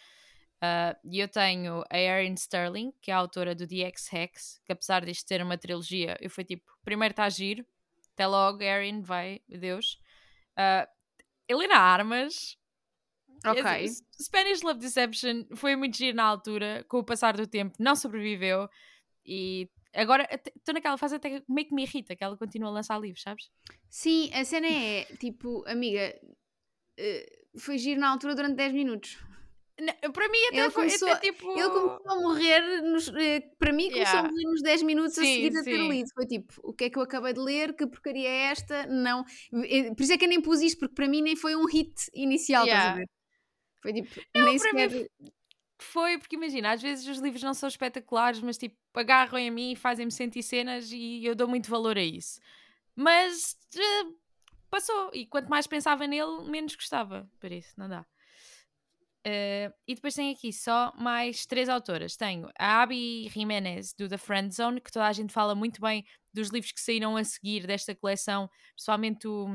[0.64, 4.72] Uh, E eu tenho a Erin Sterling, que é a autora do The X-Hex, que
[4.72, 7.66] apesar disto ser uma trilogia, eu fui tipo, primeiro está a giro,
[8.14, 10.00] até logo, Erin, vai, adeus.
[10.56, 10.88] Uh,
[11.48, 12.58] Helena Armas,
[13.44, 13.64] Ok.
[13.64, 13.88] é,
[14.22, 18.70] Spanish Love Deception foi muito giro na altura, com o passar do tempo, não sobreviveu
[19.26, 23.00] e agora estou naquela fase até meio que me irrita que ela continua a lançar
[23.00, 23.50] livros, sabes?
[23.90, 26.16] Sim, a cena é tipo, amiga,
[26.98, 27.26] eh,
[27.58, 29.18] foi giro na altura durante 10 minutos.
[30.04, 31.52] Não, para mim até Ele foi começou- até, tipo...
[31.58, 34.20] Ele começou a morrer, nos, eh, para mim, começou Yeah.
[34.30, 36.10] a morrer nos 10 minutos a Sim, seguir a ter lido.
[36.14, 37.76] Foi tipo, o que é que eu acabei de ler?
[37.76, 38.86] Que porcaria é esta?
[38.86, 39.26] Não.
[39.66, 41.66] Eh, Por isso é que eu nem pus isto, porque para mim nem foi um
[41.66, 43.00] hit inicial, estás a Yeah.
[43.00, 43.10] ver?
[43.82, 45.10] Foi tipo, nem para mim sequer.
[45.80, 49.72] Foi, porque imagina, às vezes os livros não são espetaculares, mas tipo, agarram em mim
[49.72, 52.40] e fazem-me sentir cenas e eu dou muito valor a isso.
[52.96, 54.12] Mas eh,
[54.70, 57.28] passou, e quanto mais pensava nele, menos gostava.
[57.40, 58.06] Por isso, não dá.
[59.24, 62.16] Eh, e depois tenho aqui só mais três autoras.
[62.16, 66.04] Tenho a Abby Jiménez, do The Friend Zone, que toda a gente fala muito bem
[66.34, 69.48] dos livros que saíram a seguir desta coleção, principalmente o.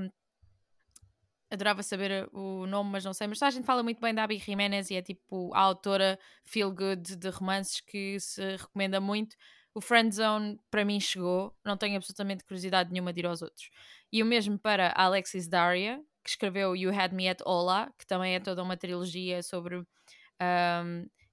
[1.49, 3.27] Adorava saber o nome, mas não sei.
[3.29, 6.19] Mas toda a gente fala muito bem da Abby Jiménez e é tipo a autora
[6.45, 9.37] feel good de romances que se recomenda muito.
[9.73, 13.71] O Friend Zone para mim chegou, não tenho absolutamente curiosidade nenhuma de ir aos outros.
[14.11, 18.35] E o mesmo para Alexis Daria, que escreveu You Had Me at Hola, que também
[18.35, 19.87] é toda uma trilogia sobre um,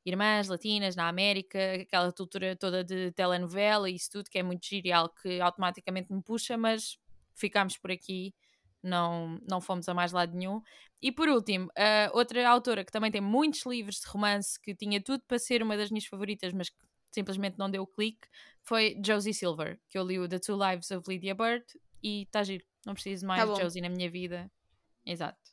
[0.05, 4.63] irmãs latinas na América, aquela cultura toda de telenovela e isso tudo, que é muito
[4.67, 6.99] giro e algo que automaticamente me puxa, mas
[7.33, 8.35] ficámos por aqui,
[8.83, 10.61] não, não fomos a mais lado nenhum.
[11.01, 15.01] E por último, a outra autora que também tem muitos livros de romance, que tinha
[15.01, 16.77] tudo para ser uma das minhas favoritas, mas que
[17.11, 18.27] simplesmente não deu clique,
[18.61, 21.65] foi Josie Silver, que eu li o The Two Lives of Lydia Bird
[22.03, 23.59] e está giro, não preciso mais Tá de bom.
[23.63, 24.51] Josie na minha vida.
[25.05, 25.51] Exato.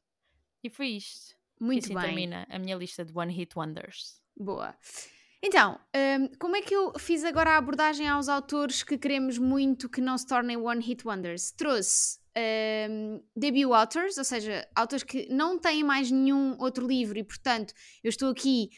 [0.63, 1.35] E foi isto.
[1.61, 2.03] E Muito assim bem.
[2.03, 4.21] termina a minha lista de One Hit Wonders.
[4.37, 4.75] Boa.
[5.43, 9.89] Então, hum, como é que eu fiz agora a abordagem aos autores que queremos muito
[9.89, 11.51] que não se tornem One Hit Wonders?
[11.53, 12.19] Trouxe
[12.91, 17.73] hum, debut authors, ou seja, autores que não têm mais nenhum outro livro e, portanto,
[18.05, 18.69] eu estou aqui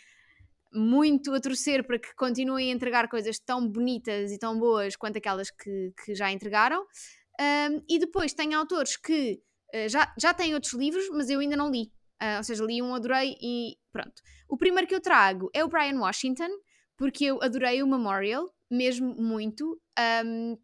[0.73, 5.19] muito a torcer para que continuem a entregar coisas tão bonitas e tão boas quanto
[5.19, 6.81] aquelas que, que já entregaram.
[7.41, 11.57] Hum, e depois tem autores que eh, já, já têm outros livros, mas eu ainda
[11.57, 11.91] não li.
[12.23, 14.23] Uh, ou seja, li um, adorei e pronto.
[14.49, 16.51] O primeiro que eu trago é o Brian Washington,
[16.97, 19.81] porque eu adorei o Memorial, mesmo muito.
[20.25, 20.57] Um,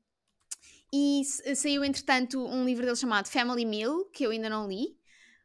[0.93, 1.23] e
[1.57, 4.97] saiu, entretanto, um livro dele chamado Family Meal, que eu ainda não li,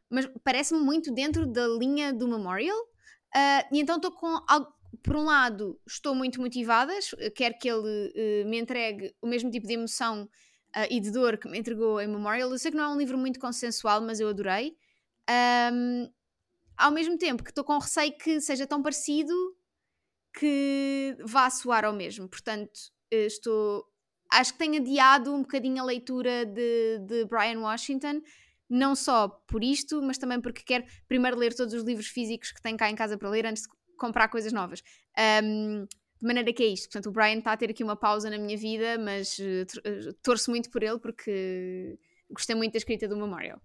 [0.08, 2.78] mas parece-me muito dentro da linha do Memorial.
[2.78, 4.40] Uh, e então estou com.
[5.02, 6.92] Por um lado, estou muito motivada,
[7.34, 8.12] quero que ele
[8.44, 10.28] uh, me entregue o mesmo tipo de emoção
[10.76, 12.50] uh, e de dor que me entregou em Memorial.
[12.50, 14.76] Eu sei que não é um livro muito consensual, mas eu adorei.
[15.72, 16.10] Um,
[16.76, 19.32] ao mesmo tempo que estou com receio que seja tão parecido
[20.38, 22.28] que vá soar ao mesmo.
[22.28, 22.72] Portanto,
[23.10, 23.84] eh, estou.
[24.32, 28.20] Acho que tenho adiado um bocadinho a leitura de, de Brian Washington,
[28.68, 32.60] não só por isto, mas também porque quero primeiro ler todos os livros físicos que
[32.60, 34.82] tenho cá em casa para ler antes de comprar coisas novas.
[35.44, 35.86] Um,
[36.24, 36.88] de maneira que é isto.
[36.88, 40.50] Portanto, o Brian está a ter aqui uma pausa na minha vida, mas uh, torço
[40.50, 41.98] muito por ele porque
[42.30, 43.60] gostei muito da escrita do Memorial.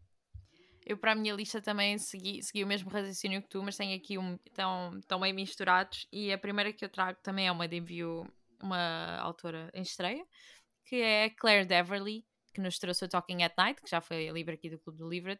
[0.86, 3.96] Eu, para a minha lista, também segui, segui o mesmo raciocínio que tu, mas tenho
[3.96, 4.38] aqui um.
[4.46, 6.06] Estão, tão bem misturados.
[6.12, 8.28] E a primeira que eu trago também é uma debut,
[8.62, 10.26] uma autora em estreia,
[10.84, 14.56] que é Claire Deverly, que nos trouxe o Talking at Night, que já foi livre
[14.56, 15.40] aqui do Clube do Livret.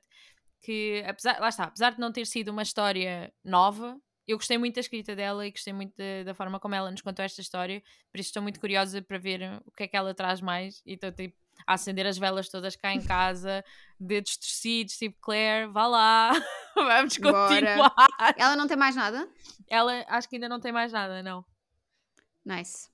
[0.62, 4.76] Que, apesar, lá está, apesar de não ter sido uma história nova, eu gostei muito
[4.76, 7.82] da escrita dela e gostei muito de, da forma como ela nos contou esta história,
[8.12, 10.84] por isso estou muito curiosa para ver o que é que ela traz mais.
[10.86, 13.66] E estou tipo, a acender as velas todas cá em casa,
[14.00, 16.32] dedos torcidos, tipo Claire, vá lá,
[16.76, 17.78] vamos continuar.
[17.78, 18.36] Bora.
[18.38, 19.28] Ela não tem mais nada?
[19.68, 21.44] Ela acho que ainda não tem mais nada, não.
[22.46, 22.88] Nice.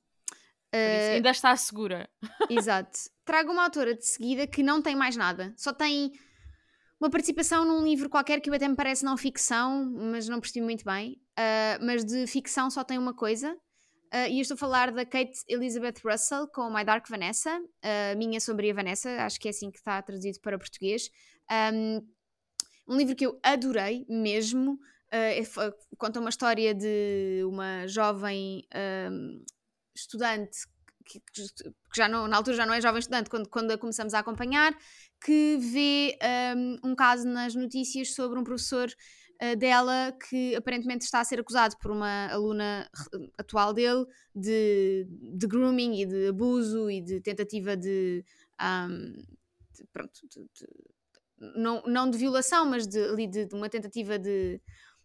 [0.73, 2.09] Uh, ainda está segura.
[2.49, 2.97] Exato.
[3.25, 6.13] Trago uma autora de seguida que não tem mais nada, só tem
[6.99, 10.85] uma participação num livro qualquer que até me parece não ficção, mas não percebi muito
[10.85, 11.21] bem.
[11.37, 13.55] Uh, mas de ficção só tem uma coisa,
[14.15, 18.17] Uh, e eu estou a falar da Kate Elizabeth Russell com My Dark Vanessa, uh,
[18.17, 21.09] Minha Sombria Vanessa, acho que é assim que está traduzido para português.
[21.73, 22.07] Um,
[22.87, 24.79] um livro que eu adorei mesmo.
[25.11, 28.65] Uh, conta uma história de uma jovem
[29.11, 29.43] um,
[29.93, 30.59] estudante
[31.05, 31.43] que, que,
[31.95, 34.75] já não, na altura já não é jovem estudante, quando, quando a começamos a acompanhar,
[35.23, 36.17] que vê
[36.55, 38.87] um, um caso nas notícias sobre um professor
[39.41, 42.89] uh, dela que aparentemente está a ser acusado por uma aluna
[43.37, 48.23] atual dele de, de grooming e de abuso e de tentativa de,
[48.61, 49.13] um,
[49.73, 50.67] de pronto, de,
[51.55, 54.61] não, não de violação, mas de, de, de uma tentativa de,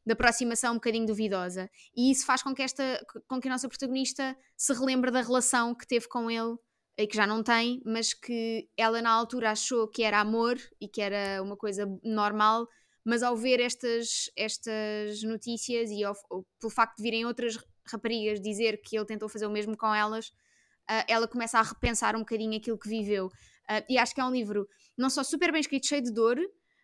[0.07, 1.71] de aproximação um bocadinho duvidosa.
[1.97, 5.75] E isso faz com que, esta, com que a nossa protagonista se relembre da relação
[5.75, 6.57] que teve com ele
[7.03, 10.87] e que já não tem, mas que ela na altura achou que era amor e
[10.87, 12.67] que era uma coisa normal,
[13.05, 16.15] mas ao ver estas, estas notícias e ao,
[16.59, 20.29] pelo facto de virem outras raparigas dizer que ele tentou fazer o mesmo com elas,
[20.29, 23.27] uh, ela começa a repensar um bocadinho aquilo que viveu.
[23.27, 26.39] Uh, e acho que é um livro não só super bem escrito, cheio de dor,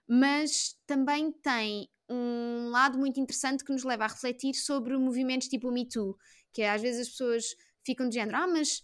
[0.08, 5.68] mas também tem um lado muito interessante que nos leva a refletir sobre movimentos tipo
[5.68, 6.16] o Me Too,
[6.52, 7.44] que às vezes as pessoas
[7.84, 8.80] ficam de género, ah, mas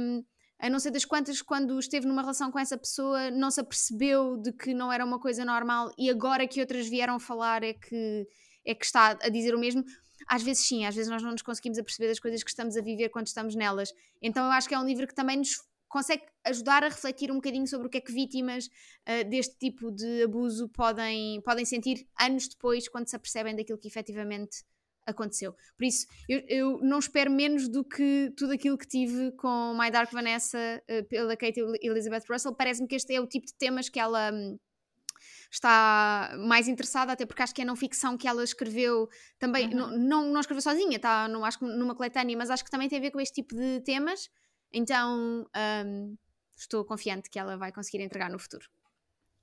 [0.00, 0.24] um,
[0.62, 4.36] a não ser das quantas, quando esteve numa relação com essa pessoa, não se apercebeu
[4.36, 8.28] de que não era uma coisa normal e agora que outras vieram falar é que,
[8.64, 9.84] é que está a dizer o mesmo.
[10.28, 12.80] Às vezes sim, às vezes nós não nos conseguimos aperceber das coisas que estamos a
[12.80, 13.92] viver quando estamos nelas.
[14.22, 15.56] Então eu acho que é um livro que também nos
[15.88, 19.90] consegue ajudar a refletir um bocadinho sobre o que é que vítimas uh, deste tipo
[19.90, 24.62] de abuso podem, podem sentir anos depois, quando se apercebem daquilo que efetivamente
[25.06, 25.54] aconteceu.
[25.76, 29.90] Por isso, eu, eu, não espero menos do que tudo aquilo que tive com My
[29.90, 32.54] Dark Vanessa uh, pela Kate Elizabeth Russell.
[32.54, 34.58] Parece-me que este é o tipo de temas que ela um,
[35.50, 39.68] está mais interessada, até porque acho que é não ficção que ela escreveu também.
[39.68, 39.74] Uhum.
[39.74, 42.88] Não, não, não, escreveu sozinha, está não, acho que numa coletânea, mas acho que também
[42.88, 44.30] tem a ver com este tipo de temas.
[44.72, 45.46] Então,
[45.86, 46.16] um,
[46.56, 48.66] estou confiante que ela vai conseguir entregar no futuro.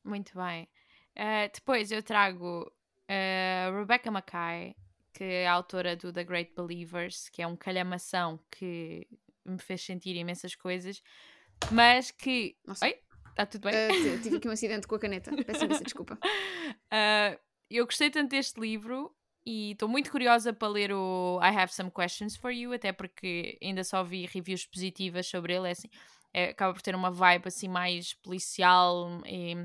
[0.03, 0.67] Muito bem.
[1.15, 4.75] Uh, depois eu trago uh, Rebecca Mackay
[5.13, 9.07] que é a autora do The Great Believers, que é um calhamação que
[9.45, 11.01] me fez sentir imensas coisas,
[11.71, 12.55] mas que.
[12.65, 12.85] Nossa.
[12.85, 12.99] Oi?
[13.29, 13.73] Está tudo bem?
[13.73, 15.31] Uh, tive aqui um acidente com a caneta.
[15.45, 16.15] Peço imensa desculpa.
[16.15, 21.73] Uh, eu gostei tanto deste livro e estou muito curiosa para ler o I Have
[21.73, 25.67] Some Questions for You, até porque ainda só vi reviews positivas sobre ele.
[25.67, 25.89] É assim,
[26.33, 29.55] é, acaba por ter uma vibe assim mais policial e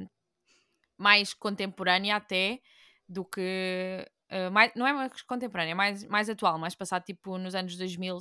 [0.97, 2.61] mais contemporânea até
[3.09, 7.39] do que Uh, mais, não é mais contemporânea, é mais, mais atual, mais passado tipo
[7.39, 8.19] nos anos 2000,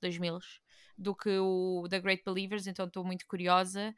[0.00, 0.38] 2000
[0.96, 3.94] do que o The Great Believers, então estou muito curiosa,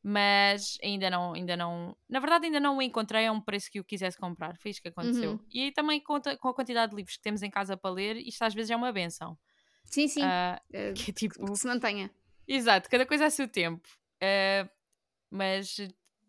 [0.00, 3.80] mas ainda não, ainda não, na verdade ainda não o encontrei a um preço que
[3.80, 5.32] eu quisesse comprar, foi isso que aconteceu.
[5.32, 5.40] Uhum.
[5.50, 8.42] E também conta com a quantidade de livros que temos em casa para ler, isto
[8.42, 9.36] às vezes é uma benção.
[9.84, 12.08] Sim, sim, uh, que, é tipo, que se mantenha.
[12.46, 13.88] Exato, cada coisa a seu tempo.
[14.22, 14.68] Uh,
[15.28, 15.76] mas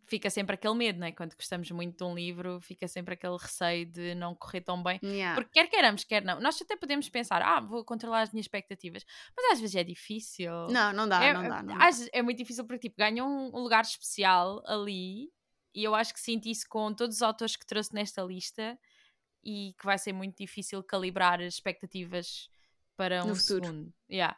[0.08, 1.12] fica sempre aquele medo, né?
[1.12, 5.00] Quando gostamos muito de um livro, fica sempre aquele receio de não correr tão bem.
[5.04, 5.36] Yeah.
[5.36, 6.39] Porque quer queiramos, quer não.
[6.39, 9.04] Nós até podemos pensar, ah, vou controlar as minhas expectativas.
[9.36, 10.52] Mas às vezes é difícil.
[10.70, 11.63] Não, não dá, é, não dá.
[11.63, 11.86] Não às dá.
[11.86, 15.30] vezes é muito difícil porque, tipo, ganham um, um lugar especial ali.
[15.74, 18.78] E eu acho que sinto isso com todos os autores que trouxe nesta lista.
[19.44, 22.50] E que vai ser muito difícil calibrar as expectativas
[22.98, 23.65] para No um futuro.
[23.65, 23.94] segundo.
[24.10, 24.36] Yeah.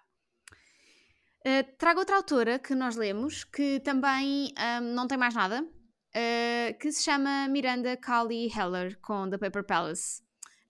[1.47, 6.77] Uh, trago outra autora que nós lemos, que também um, não tem mais nada, uh,
[6.77, 10.21] que se chama Miranda Cali Heller, com The Paper Palace.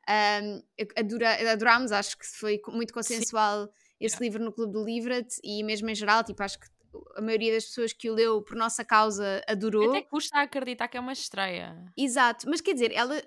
[0.08, 0.62] Um,
[0.96, 3.68] adora, adorámos, acho que foi muito consensual
[4.00, 6.68] esse livro no Clube do Livret e mesmo em geral, tipo, acho que
[7.16, 9.90] a maioria das pessoas que o leu por nossa causa adorou.
[9.90, 11.76] Até custa acreditar que é uma estreia.
[11.98, 13.20] Exato, mas quer dizer, ela,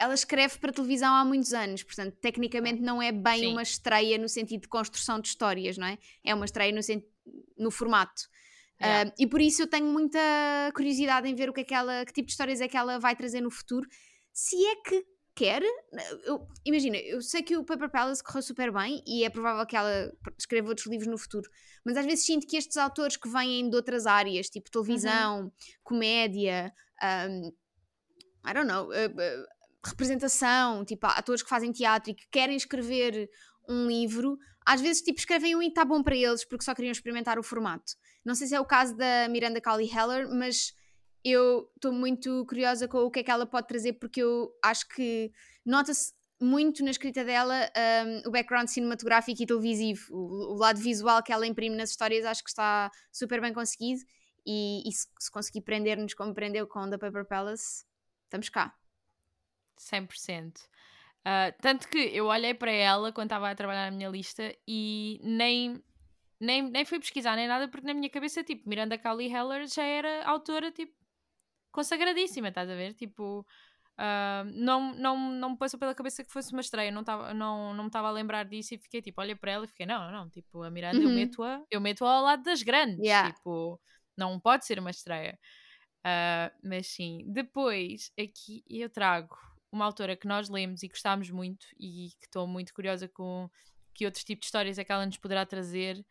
[0.00, 3.46] ela escreve para televisão há muitos anos, portanto, tecnicamente não é bem Sim.
[3.48, 5.98] uma estreia no sentido de construção de histórias, não é?
[6.24, 6.80] É uma estreia no,
[7.58, 8.22] no formato.
[8.80, 9.10] Yeah.
[9.10, 10.18] Ah, e por isso eu tenho muita
[10.74, 12.98] curiosidade em ver o que é que ela, que tipo de histórias é que ela
[12.98, 13.86] vai trazer no futuro,
[14.32, 15.62] se é que quer.
[16.24, 19.76] Eu- imagina, eu sei que o Paper Palace correu super bem e é provável que
[19.76, 21.48] ela escreva outros livros no futuro,
[21.84, 26.72] mas às vezes sinto que estes autores que vêm de outras áreas, tipo televisão, comédia,
[27.28, 27.52] um,
[28.48, 33.30] I don't know, uh, uh, representação, tipo atores que fazem teatro e que querem escrever
[33.68, 36.92] um livro, às vezes tipo escrevem um e está bom para eles porque só queriam
[36.92, 37.94] experimentar o formato.
[38.24, 40.74] Não sei se é o caso da Miranda Cowley Heller, mas
[41.24, 44.88] eu estou muito curiosa com o que é que ela pode trazer porque eu acho
[44.88, 45.32] que
[45.64, 47.70] nota-se muito na escrita dela
[48.06, 52.24] um, o background cinematográfico e televisivo, o, o lado visual que ela imprime nas histórias
[52.24, 54.00] acho que está super bem conseguido
[54.46, 57.84] e, e se, se conseguir prender-nos como prendeu com The Paper Palace,
[58.24, 58.79] estamos cá.
[59.82, 60.60] 100%.
[61.24, 65.20] Ah, tanto que eu olhei para ela quando estava a trabalhar na minha lista e
[65.22, 65.82] nem,
[66.40, 69.84] nem, nem fui pesquisar nem nada, porque na minha cabeça, tipo, Miranda Cowley Heller já
[69.84, 70.94] era autora, tipo,
[71.72, 72.94] consagradíssima, estás a ver?
[72.94, 73.46] Tipo,
[73.98, 77.74] ah, não, não, não me passou pela cabeça que fosse uma estreia, não, tava, não,
[77.74, 80.10] não me estava a lembrar disso e fiquei tipo, olha para ela e fiquei, não,
[80.12, 81.14] não, tipo, a Miranda eu Uhum.
[81.14, 83.34] meto-a eu meto ao lado das grandes, Yeah.
[83.34, 83.80] tipo,
[84.16, 85.38] não pode ser uma estreia.
[86.04, 89.36] Ah, mas sim, depois aqui eu trago
[89.72, 93.48] uma autora que nós lemos e gostámos muito e que estou muito curiosa com
[93.94, 96.04] que outros tipos de histórias é que ela nos poderá trazer,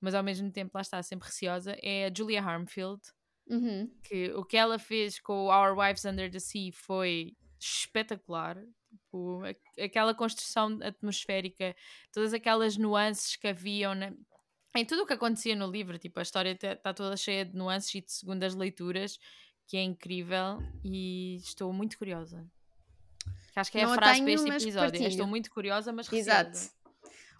[0.00, 3.00] mas ao mesmo tempo lá está sempre receosa, é a Julia Harmfield,
[3.46, 3.90] Uhum.
[4.02, 8.56] que o que ela fez com Our Wives Under the Sea foi espetacular.
[8.90, 9.42] Tipo,
[9.82, 11.74] aquela construção atmosférica,
[12.12, 14.12] todas aquelas nuances que haviam na-
[14.76, 17.94] em tudo o que acontecia no livro, tipo, a história está toda cheia de nuances
[17.94, 19.18] e de segundas leituras,
[19.68, 22.46] que é incrível e estou muito curiosa.
[23.54, 24.90] Que acho que é Não a frase tenho, para este episódio.
[24.90, 25.08] partilho.
[25.08, 26.58] estou muito curiosa, mas Exato.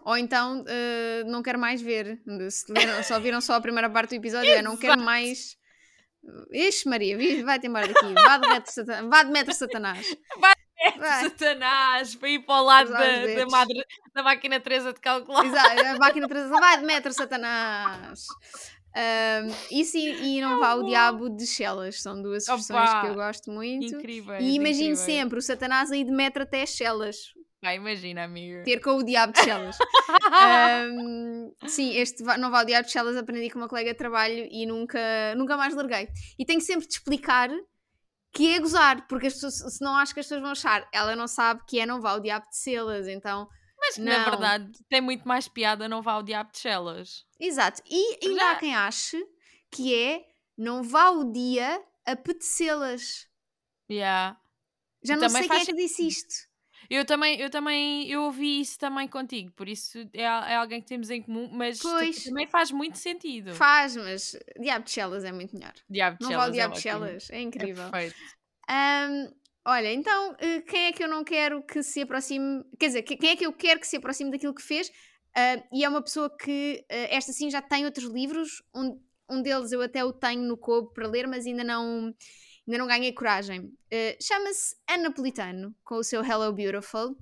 [0.05, 2.21] Ou então eh, não quero mais ver.
[2.51, 5.57] Se leram- só viram só a primeira parte do episódio, é não quero mais.
[6.53, 8.15] Ixi, Maria, vai-te embora daqui.
[8.15, 9.09] Vá de metro, Satan...
[9.11, 10.17] Vá de metro Satanás.
[10.41, 10.53] Vai.
[10.99, 11.23] Vai.
[11.25, 15.45] Satanás, para ir para o lado da, da, madre- da máquina Teresa de calcular.
[15.47, 18.27] Exato, a máquina de transição vai de metro, Satanás.
[18.97, 23.07] Ahm, isso e, e não vá o diabo de Chelas, são duas expressões Opa, que
[23.09, 23.97] eu gosto muito.
[23.97, 24.39] Incrível.
[24.39, 28.63] E imagino sempre o Satanás aí de metro até as Chelas, Vai, imagina, amiga.
[28.63, 29.77] ter com o diabo de Chelas.
[30.31, 34.47] Ahm, sim, este não vale o diabo de Chelas, aprendi com uma colega de trabalho
[34.51, 35.01] e nunca,
[35.35, 36.09] nunca mais larguei.
[36.39, 37.49] E tenho sempre de explicar
[38.31, 41.27] que é gozar, porque as pessoas, senão acho que as pessoas vão achar, ela não
[41.27, 43.49] sabe que é não vá o diabo de Celas, então.
[43.87, 44.25] Mas que, na Não.
[44.31, 47.25] verdade tem muito mais piada, não vá ao diabo de Chelas.
[47.39, 47.83] Exato.
[47.89, 49.27] E ainda Já- há quem ache
[49.71, 50.25] que é
[50.57, 53.27] não vá o dia apetecê-las.
[53.91, 54.39] Yeah.
[55.03, 56.35] Já não sei quem é que disse isto.
[56.91, 60.87] Eu também, eu também, eu ouvi isso também contigo, por isso é, é alguém que
[60.87, 62.25] temos em comum, mas Pois.
[62.25, 63.55] também faz muito sentido.
[63.55, 65.73] Faz, mas diabo de Chelas é muito melhor.
[65.89, 66.83] Diabo de Não Chelas vá o diabo é de.
[66.83, 67.31] Chelas.
[67.31, 67.91] É É incrível.
[67.91, 68.17] perfeito.
[68.69, 69.33] Ahm,
[69.65, 72.65] olha, então, eh, quem é que eu não quero que se aproxime?
[72.79, 74.91] Quer dizer, que- quem é que eu quero que se aproxime daquilo que fez?
[75.37, 78.63] Ah, e é uma pessoa que, eh, esta sim, já tem outros livros.
[78.75, 79.01] Um,
[79.31, 82.15] um deles eu até o tenho no Kobo para ler, mas ainda não,
[82.67, 83.73] ainda não ganhei coragem.
[83.91, 87.17] Eh, Chama-se Ana Napolitano, com o seu Hello Beautiful.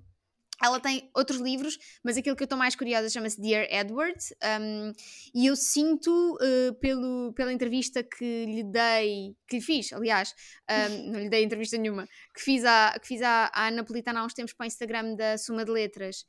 [0.62, 4.18] Ela tem outros livros, mas aquilo que eu estou mais curiosa chama-se Dear Edward.
[4.60, 4.92] um,
[5.34, 10.34] e eu sinto, eh, pelo, pela entrevista que lhe dei, que lhe fiz, aliás,
[10.70, 14.20] um, não lhe dei entrevista nenhuma, que fiz, à, que fiz à, à Ana Napolitana
[14.20, 16.24] há uns tempos para o Instagram da Suma de Letras.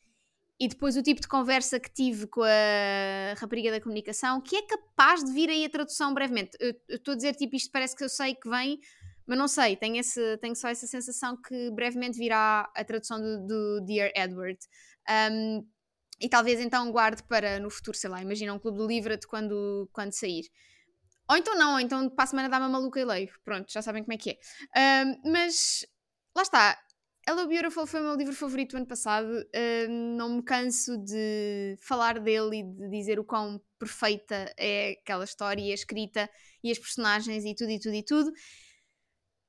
[0.60, 4.62] E depois o tipo de conversa que tive com a rapariga da comunicação, que é
[4.62, 6.58] capaz de vir aí a tradução brevemente.
[6.60, 8.80] Eu estou a dizer, tipo, isto parece que eu sei que vem,
[9.26, 13.48] mas não sei, tenho, esse, tenho só essa sensação que brevemente virá a tradução do,
[13.48, 14.60] do Dear Edward.
[15.32, 15.66] Um,
[16.20, 19.90] e talvez então guarde para no futuro, sei lá, imagina um clube do Livret quando,
[19.92, 20.44] quando sair.
[21.30, 23.30] Ou então não, ou então para a semana dá uma maluca e leio.
[23.44, 25.06] Pronto, já sabem como é que é.
[25.06, 25.86] Um, mas
[26.36, 26.80] lá está.
[27.26, 29.28] Hello Beautiful foi o meu livro favorito do ano passado.
[29.90, 35.24] Um, não me canso de falar dele e de dizer o quão perfeita é aquela
[35.24, 36.30] história e a escrita
[36.62, 38.34] e as personagens e tudo e tudo e tudo.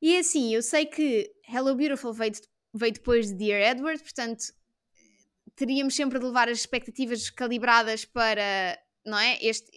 [0.00, 2.40] E assim, eu sei que Hello Beautiful veio, de,
[2.74, 4.44] veio depois de Dear Edward, portanto
[5.56, 9.38] teríamos sempre de levar as expectativas calibradas para, não é?
[9.40, 9.70] Este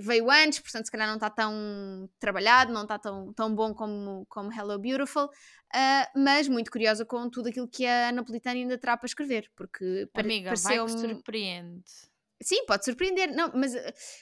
[0.00, 4.26] veio antes, portanto, se calhar não está tão trabalhado, não está tão, tão bom como,
[4.28, 8.96] como Hello Beautiful, uh, mas muito curiosa com tudo aquilo que a Napolitana ainda terá
[8.96, 11.84] para escrever, porque Amiga, pareceu vai que surpreende.
[12.42, 13.78] Sim, pode surpreender, não, mas uh,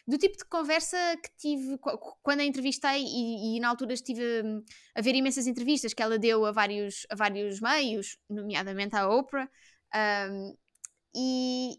[0.07, 1.79] do tipo de conversa que tive
[2.23, 4.63] quando a entrevistei e, e, na altura estive hum,
[4.95, 9.49] a ver imensas entrevistas que ela deu a vários, a vários meios, nomeadamente à Oprah,
[10.31, 10.57] um,
[11.17, 11.77] e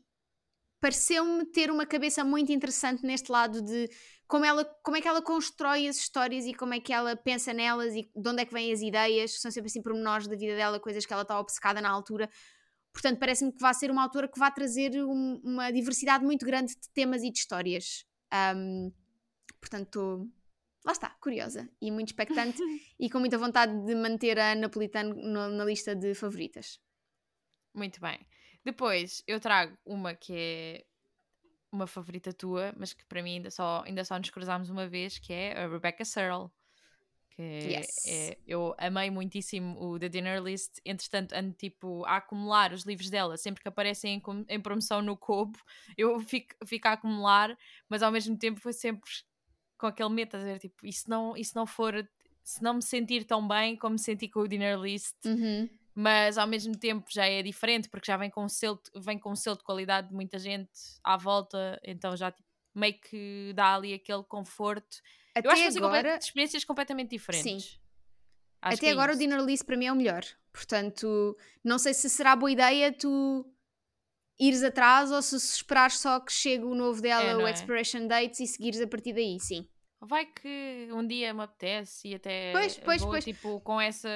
[0.81, 3.89] pareceu-me ter uma cabeça muito interessante neste lado de
[4.27, 7.53] como, ela, como é que ela constrói as histórias e como é que ela pensa
[7.53, 10.55] nelas e de onde é que vêm as ideias, são sempre assim pormenores da vida
[10.55, 12.29] dela, coisas que ela está obcecada na altura.
[12.93, 16.73] Portanto, parece-me que vai ser uma autora que vai trazer um, uma diversidade muito grande
[16.73, 18.05] de temas e de histórias.
[18.55, 18.93] Um,
[19.59, 20.29] portanto,
[20.85, 22.59] lá está, curiosa e muito expectante
[22.99, 26.79] e com muita vontade de manter a Napolitano na lista de favoritas.
[27.73, 28.25] Muito bem.
[28.63, 30.85] Depois eu trago uma que é
[31.71, 35.17] uma favorita tua, mas que para mim ainda só, ainda só nos cruzámos uma vez,
[35.17, 36.49] que é a Rebecca Searle.
[37.35, 38.07] Que yes.
[38.07, 43.09] é, eu amei muitíssimo o The Dinner List, entretanto ando tipo a acumular os livros
[43.09, 45.57] dela, sempre que aparecem em, em promoção no Kobo,
[45.97, 47.57] eu fico, fico a acumular,
[47.89, 49.09] mas ao mesmo tempo foi sempre
[49.77, 52.07] com aquele medo, a dizer, tipo, e se não, e se não for,
[52.43, 55.67] se não me sentir tão bem como me senti com o Dinner List, uhum.
[55.95, 59.31] mas ao mesmo tempo já é diferente porque já vem com um selo, vem com
[59.31, 60.71] um selo de qualidade de muita gente
[61.03, 64.97] à volta, então já tipo, meio que dá ali aquele conforto.
[65.35, 66.17] Até eu acho que agora...
[66.17, 67.63] experiências completamente diferentes.
[67.63, 67.79] Sim.
[68.61, 70.23] Acho Até é agora é o Dinner List para mim é o melhor.
[70.53, 73.45] Portanto, não sei se será boa ideia tu
[74.39, 77.51] ires atrás ou se esperares só que chegue o novo dela, é, o é?
[77.51, 79.67] Expiration Dates, e seguires a partir daí, sim.
[80.01, 83.23] Vai que um dia me apetece e até pois, pois, vou, pois.
[83.23, 84.09] tipo, com essa...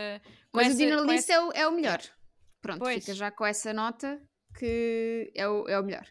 [0.52, 1.34] Com Mas essa, o Dinner List essa...
[1.34, 2.02] é, o, é o melhor.
[2.62, 3.04] Pronto, pois.
[3.04, 4.22] fica já com essa nota
[4.58, 6.06] que é o, é o melhor.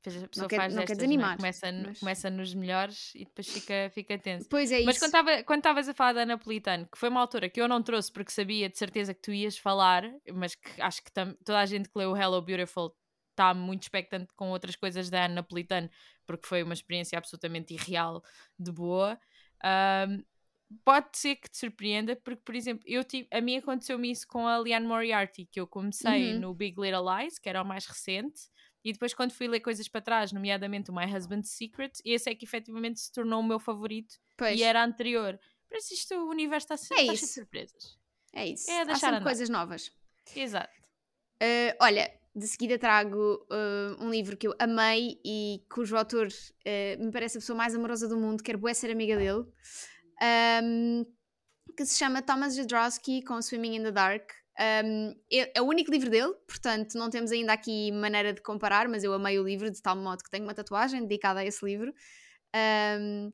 [0.00, 1.06] A pessoa não quer, faz não destas, quer é?
[1.06, 1.30] desanimar.
[1.30, 1.36] Né?
[1.36, 2.00] Começa, mas...
[2.00, 4.48] começa nos melhores e depois fica, fica tenso.
[4.48, 5.10] Pois é Mas isso.
[5.44, 8.30] quando estavas a falar da Napolitano, que foi uma autora que eu não trouxe porque
[8.30, 11.98] sabia de certeza que tu ias falar, mas que acho que toda a gente que
[11.98, 12.94] leu Hello Beautiful
[13.30, 15.88] está muito expectante com outras coisas da Ana Napolitano,
[16.26, 18.22] porque foi uma experiência absolutamente irreal
[18.58, 19.18] de boa.
[19.64, 20.24] Um,
[20.84, 24.46] pode ser que te surpreenda, porque, por exemplo, eu tive, a mim aconteceu-me isso com
[24.46, 26.40] a Liane Moriarty, que eu comecei uhum.
[26.40, 28.42] no Big Little Lies, que era o mais recente,
[28.84, 32.34] e depois, quando fui ler coisas para trás, nomeadamente o My Husband's Secret, esse é
[32.34, 34.58] que efetivamente se tornou o meu favorito pois.
[34.58, 35.38] e era anterior.
[35.68, 37.98] Parece isto, o universo está, é está cheio de surpresas.
[38.32, 38.70] É isso.
[38.70, 39.90] É deixar Há coisas novas.
[40.34, 40.72] Exato.
[41.42, 47.04] Uh, olha, de seguida trago uh, um livro que eu amei e cujo autor uh,
[47.04, 49.44] me parece a pessoa mais amorosa do mundo, quero bué ser amiga dele,
[50.62, 51.04] um,
[51.76, 54.32] que se chama Thomas Jadrowski com Swimming in the Dark.
[54.58, 58.88] Um, é, é, o único livro dele, portanto não temos ainda aqui maneira de comparar,
[58.88, 61.64] mas eu amei o livro de tal modo que tenho uma tatuagem dedicada a esse
[61.64, 61.94] livro.
[63.00, 63.30] Um,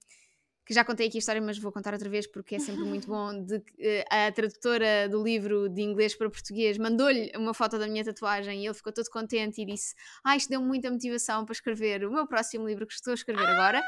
[0.67, 3.07] que já contei aqui a história, mas vou contar outra vez porque é sempre muito
[3.07, 3.45] bom.
[3.45, 3.63] De, uh,
[4.11, 8.67] a tradutora do livro de inglês para português mandou-lhe uma foto da minha tatuagem e
[8.67, 12.27] ele ficou todo contente e disse: Ah, isto deu muita motivação para escrever o meu
[12.27, 13.83] próximo livro que estou a escrever agora.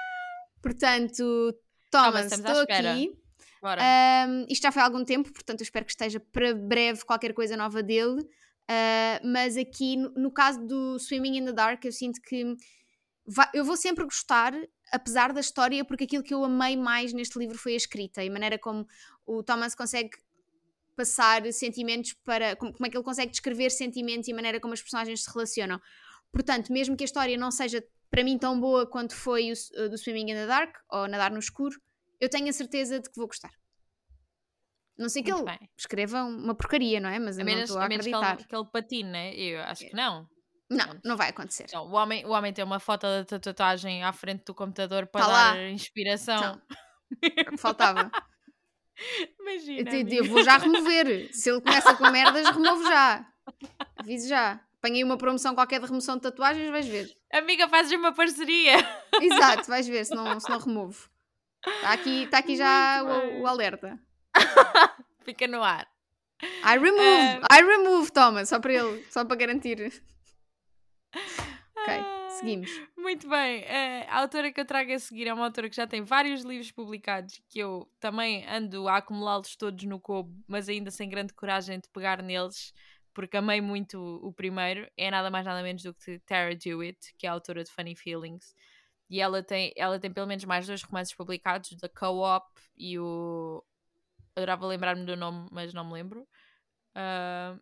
[0.63, 1.55] Portanto,
[1.91, 3.26] Thomas, estou aqui.
[4.29, 7.33] Um, isto já foi há algum tempo, portanto, eu espero que esteja para breve qualquer
[7.33, 8.23] coisa nova dele.
[8.23, 12.57] Uh, mas aqui, no, no caso do Swimming in the Dark, eu sinto que
[13.53, 14.53] eu vou sempre gostar
[14.93, 18.29] apesar da história, porque aquilo que eu amei mais neste livro foi a escrita e
[18.29, 18.87] a maneira como
[19.27, 20.11] o Thomas consegue
[20.95, 22.57] passar sentimentos para.
[22.57, 25.31] como, como é que ele consegue descrever sentimentos e a maneira como as personagens se
[25.33, 25.81] relacionam.
[26.33, 29.99] Portanto, mesmo que a história não seja para mim tão boa quanto foi o do
[29.99, 31.81] Swimming in the Dark ou Nadar no Escuro,
[32.21, 33.51] eu tenho a certeza de que vou gostar.
[34.99, 35.71] Não sei que Muito ele bem.
[35.77, 37.19] escreva uma porcaria, não é?
[37.19, 38.37] Mas eu a menos, não estou a, a menos acreditar.
[38.37, 39.35] que ele, que ele patine, né?
[39.35, 40.27] Eu acho que não.
[40.69, 41.67] Não, não vai acontecer.
[41.73, 45.21] Não, o, homem, o homem tem uma foto da tatuagem à frente do computador para
[45.21, 45.69] tá dar lá.
[45.69, 46.61] inspiração.
[47.23, 48.11] Então, faltava.
[49.41, 49.91] Imagina.
[49.95, 51.33] Eu, eu, vou já remover.
[51.33, 53.25] Se ele começa com merdas, removo já.
[53.97, 54.61] Aviso já.
[54.79, 57.09] Apanhei uma promoção qualquer de remoção de tatuagens, vais ver.
[57.33, 58.75] Amiga, fazes uma parceria.
[59.21, 61.09] Exato, vais ver se não, se não removo.
[61.67, 63.99] Está aqui, tá aqui já o, o, alerta.
[65.25, 65.87] Fica no ar.
[66.43, 67.47] I remove, uh...
[67.51, 70.03] I remove, toma, só para ele, só para garantir.
[71.77, 72.05] Ok,
[72.39, 72.71] Seguimos.
[72.97, 73.63] Muito bem.
[73.63, 76.43] Uh, a autora que eu trago a seguir é uma autora que já tem vários
[76.43, 81.33] livros publicados que eu também ando a acumulá-los todos no cobo, mas ainda sem grande
[81.33, 82.75] coragem de pegar neles,
[83.15, 84.87] porque amei muito o, o primeiro.
[84.97, 87.97] É nada mais nada menos do que Tara Dewitt, que é a autora de Funny
[87.97, 88.55] Feelings.
[89.09, 92.47] E ela tem, ela tem pelo menos mais dois romances publicados, The Co-op
[92.77, 93.65] e o.
[94.35, 96.29] Adorava lembrar-me do nome, mas não me lembro.
[96.95, 97.59] Uh,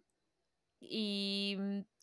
[0.83, 1.57] e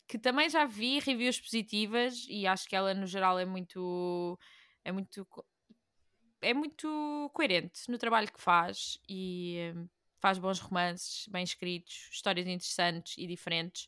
[0.08, 4.38] que também já vi reviews positivas e acho que ela no geral é muito
[4.84, 5.26] é muito
[6.42, 9.88] é muito coerente no trabalho que faz e hum,
[10.20, 13.88] faz bons romances bem escritos, histórias interessantes e diferentes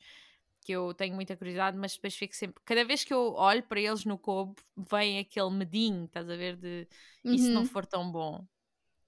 [0.63, 2.61] que eu tenho muita curiosidade, mas depois fico sempre.
[2.65, 6.55] Cada vez que eu olho para eles no Kobo, vem aquele medinho, estás a ver?
[6.55, 6.87] De
[7.23, 7.67] e se não uhum.
[7.67, 8.45] for tão bom?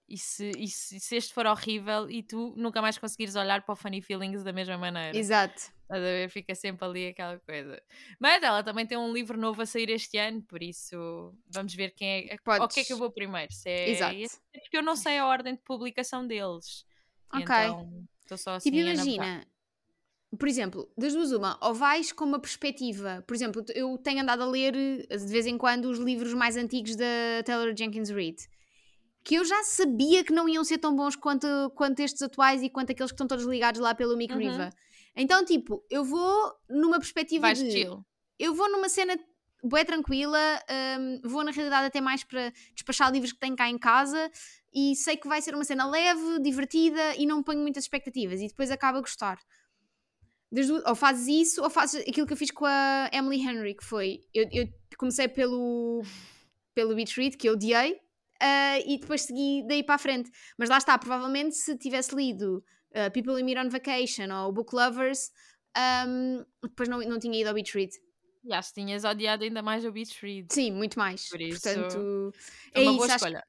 [0.08, 3.74] E se, e, se, se este for horrível e tu nunca mais conseguires olhar para
[3.74, 5.18] o Funny Feelings da mesma maneira?
[5.18, 5.74] Exato.
[5.82, 6.30] Estás a ver?
[6.30, 7.82] Fica sempre ali aquela coisa.
[8.20, 11.91] Mas ela também tem um livro novo a sair este ano, por isso vamos ver
[11.91, 12.38] quem é.
[12.43, 12.66] Podes...
[12.66, 13.51] O que é que eu vou primeiro?
[13.51, 14.41] Se é Exato.
[14.51, 16.86] Porque eu não sei a ordem de publicação deles.
[17.34, 17.43] Ok.
[17.43, 18.70] Então estou só assim.
[18.70, 19.45] Tipo, imagina,
[20.38, 24.43] por exemplo, das duas uma, ou vais com uma perspectiva, por exemplo, eu tenho andado
[24.43, 27.05] a ler de vez em quando os livros mais antigos da
[27.45, 28.38] Taylor Jenkins Reid,
[29.23, 32.69] que eu já sabia que não iam ser tão bons quanto, quanto estes atuais e
[32.69, 34.39] quanto aqueles que estão todos ligados lá pelo Mick uhum.
[34.39, 34.69] Riva.
[35.15, 37.71] Então, tipo, eu vou numa perspectiva Vais de.
[37.71, 38.05] Chill.
[38.38, 39.17] Eu vou numa cena
[39.63, 40.38] bué tranquila,
[40.99, 44.30] um, vou na realidade até mais para despachar livros que tenho cá em casa
[44.73, 48.47] e sei que vai ser uma cena leve, divertida e não ponho muitas expectativas e
[48.47, 49.39] depois acaba a gostar.
[50.56, 53.84] Desde, ou fazes isso ou fazes aquilo que eu fiz com a Emily Henry, que
[53.84, 54.66] foi eu, eu
[54.97, 56.01] comecei pelo,
[56.74, 60.32] pelo Beach Read, que eu odiei, uh, e depois segui daí para a frente.
[60.58, 64.74] Mas lá está, provavelmente se tivesse lido uh, People You Meet on Vacation ou Book
[64.74, 65.30] Lovers,
[66.08, 67.91] um, depois não, não tinha ido ao Beach Read.
[68.45, 70.47] E acho que tinhas odiado ainda mais o Beach Read.
[70.53, 71.28] Sim, muito mais.
[71.28, 72.32] Por isso, Portanto,
[72.74, 73.39] é, uma isso, boa escolha.
[73.39, 73.47] Acho,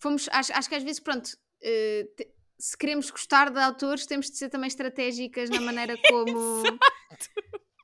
[0.00, 2.28] fomos, acho, acho que às vezes, pronto, uh, te,
[2.58, 6.62] se queremos gostar de autores, temos de ser também estratégicas na maneira como,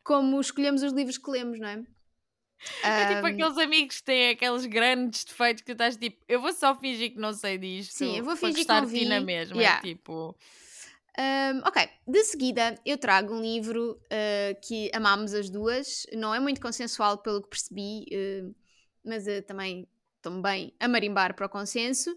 [0.03, 1.85] como escolhemos os livros que lemos, não é?
[2.83, 6.41] É tipo um, aqueles amigos que têm aqueles grandes defeitos que tu estás tipo, eu
[6.41, 7.93] vou só fingir que não sei disto.
[7.93, 9.05] Sim, eu vou fingir que não vi.
[9.05, 9.57] na mesma.
[9.57, 9.79] É yeah.
[9.79, 10.37] É tipo.
[11.16, 16.41] Um, ok, de seguida eu trago um livro uh, que amámos as duas, não é
[16.41, 18.55] muito consensual pelo que percebi, uh,
[19.05, 19.87] mas uh, também
[20.20, 22.16] também a marimbar para o consenso,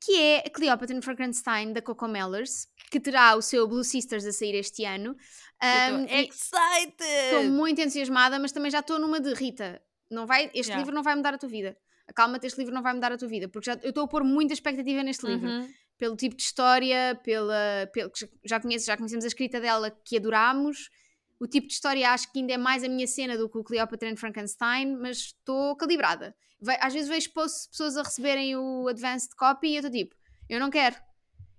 [0.00, 4.24] que é a Cleopatra and Frankenstein da Coco Mellers, que terá o seu Blue Sisters
[4.26, 5.16] a sair este ano.
[5.62, 6.94] Um, excited!
[7.00, 9.80] Estou muito entusiasmada, mas também já estou numa de Rita.
[10.10, 10.78] Não vai, este yeah.
[10.78, 11.76] livro não vai mudar a tua vida.
[12.06, 14.22] Acalma-te, este livro não vai mudar a tua vida, porque já, eu estou a pôr
[14.22, 15.32] muita expectativa neste uhum.
[15.32, 15.68] livro
[15.98, 18.10] pelo tipo de história, pela, pelo,
[18.44, 20.90] já, conheço, já conhecemos a escrita dela que adorámos.
[21.38, 23.64] O tipo de história acho que ainda é mais a minha cena do que o
[23.64, 26.34] Cleopatra and Frankenstein, mas estou calibrada.
[26.80, 30.14] às vezes vejo pessoas a receberem o advanced copy e eu estou tipo,
[30.48, 30.96] eu não quero,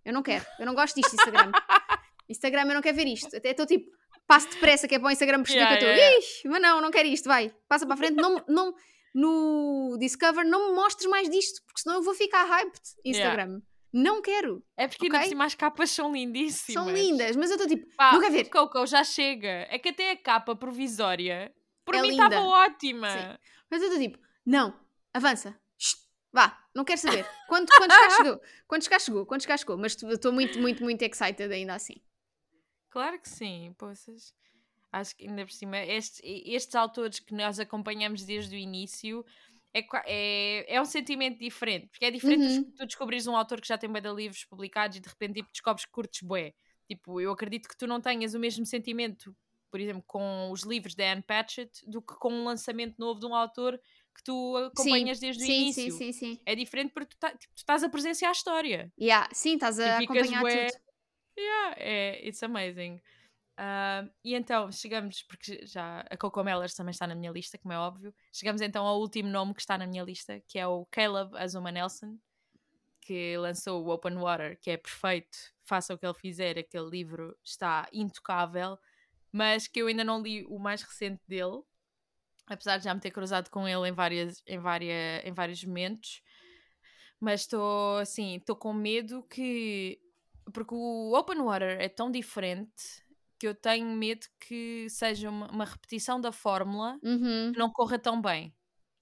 [0.04, 1.52] eu não quero, eu não gosto disto Instagram.
[2.30, 3.36] Instagram eu não quero ver isto.
[3.36, 3.90] Até estou tipo,
[4.26, 6.50] passo depressa que é para o Instagram perceber yeah, que eu estou, yeah, yeah.
[6.50, 8.74] mas não, não quero isto, vai, passa para a frente, não, não,
[9.14, 13.62] no Discover não me mostres mais disto, porque senão eu vou ficar hyped Instagram.
[13.92, 14.64] Não quero.
[14.76, 15.20] É porque okay?
[15.20, 16.84] ainda as capas são lindíssimas.
[16.84, 18.50] São lindas, mas eu estou tipo, Pá, não quero ver.
[18.50, 19.68] Coco, já chega.
[19.70, 21.54] É que até a capa provisória,
[21.86, 23.10] por é mim estava ótima.
[23.10, 23.38] Sim.
[23.70, 24.78] Mas eu estou tipo, não,
[25.14, 25.60] avança.
[26.32, 27.26] Vá, não quero saber.
[27.48, 28.42] Quantos, quantos cá chegou?
[28.68, 29.26] Quantos cá chegou?
[29.26, 29.78] Quantos cá chegou?
[29.78, 31.96] Mas estou muito, muito, muito excited ainda assim.
[32.90, 34.34] Claro que sim, poças.
[34.92, 39.26] Acho que ainda por cima, estes, estes autores que nós acompanhamos desde o início
[39.78, 42.72] é, é, é um sentimento diferente, porque é diferente uhum.
[42.76, 45.52] tu descobrires um autor que já tem bem de livros publicados e de repente tipo,
[45.52, 46.54] descobres que curtes bué.
[46.88, 49.36] Tipo, eu acredito que tu não tenhas o mesmo sentimento,
[49.70, 53.26] por exemplo, com os livros da Anne Patchett, do que com um lançamento novo de
[53.26, 53.80] um autor
[54.16, 55.92] que tu acompanhas sim, desde sim, o início.
[55.92, 56.40] Sim, sim, sim.
[56.46, 58.92] É diferente porque tu, tá, tipo, tu estás a presenciar a história.
[59.00, 60.72] Yeah, sim, estás a acompanhar bué...
[60.72, 60.88] tudo.
[61.38, 63.00] Yeah, é, it's amazing.
[63.58, 67.74] Uh, e então chegamos, porque já a Coco Mellers também está na minha lista, como
[67.74, 68.14] é óbvio.
[68.32, 71.72] Chegamos então ao último nome que está na minha lista, que é o Caleb Azuma
[71.72, 72.20] Nelson,
[73.02, 77.36] que lançou o Open Water, que é perfeito, faça o que ele fizer, aquele livro
[77.44, 78.78] está intocável,
[79.32, 81.64] mas que eu ainda não li o mais recente dele,
[82.46, 86.22] apesar de já me ter cruzado com ele em, várias, em, várias, em vários momentos.
[87.20, 90.00] Mas estou assim, estou com medo que.
[90.54, 93.07] Porque o Open Water é tão diferente
[93.40, 97.52] que eu tenho medo que seja uma, uma repetição da fórmula uhum.
[97.54, 98.54] que não corra tão bem.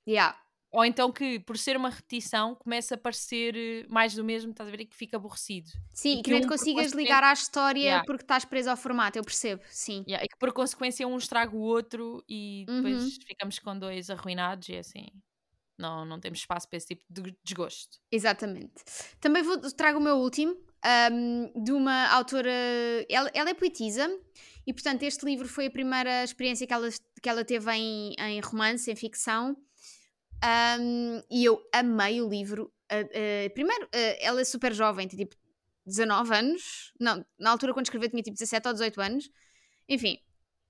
[0.08, 0.38] Yeah.
[0.72, 4.68] ou então que, por ser uma repetição, começa a parecer eh, mais do mesmo, estás
[4.68, 4.82] a ver?
[4.82, 5.70] E que fica aborrecido.
[5.94, 8.06] Sim, e que, nem te consigas ligar à história yeah.
[8.06, 10.04] porque estás preso ao formato, eu percebo, sim.
[10.08, 13.10] Yeah, e que por consequência um estraga o outro e depois uhum.
[13.26, 15.08] ficamos com dois arruinados e assim.
[15.78, 18.00] Não, não temos espaço para esse tipo de desgosto.
[18.12, 18.84] Exatamente.
[19.20, 20.56] Também vou, trago o meu último,
[21.12, 22.52] um, de uma autora.
[23.10, 24.10] Ela, ela é poetisa
[24.66, 26.90] e, portanto, este livro foi a primeira experiência que ela,
[27.22, 29.56] que ela teve em, em romance, em ficção.
[30.80, 32.72] Um, e eu amei o livro.
[32.92, 35.36] Uh, uh, primeiro, uh, ela é super jovem, tem tipo
[35.86, 36.94] 19 anos.
[37.00, 39.30] Não, na altura quando escreveu tinha tipo 17 ou 18 anos.
[39.88, 40.20] Enfim,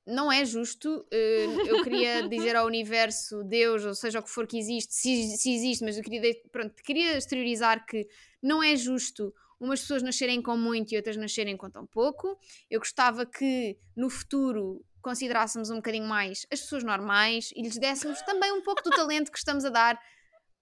[0.05, 1.05] não é justo.
[1.09, 5.53] eu queria dizer ao universo, Deus, ou seja o que for que existe, se, se
[5.53, 8.07] existe, mas eu queria, pronto, queria exteriorizar que
[8.41, 12.38] não é justo umas pessoas nascerem com muito e outras nascerem com tão pouco.
[12.70, 18.22] Eu gostava que no futuro considerássemos um bocadinho mais as pessoas normais e lhes dessemos
[18.24, 19.99] também um pouco do talento que estamos a dar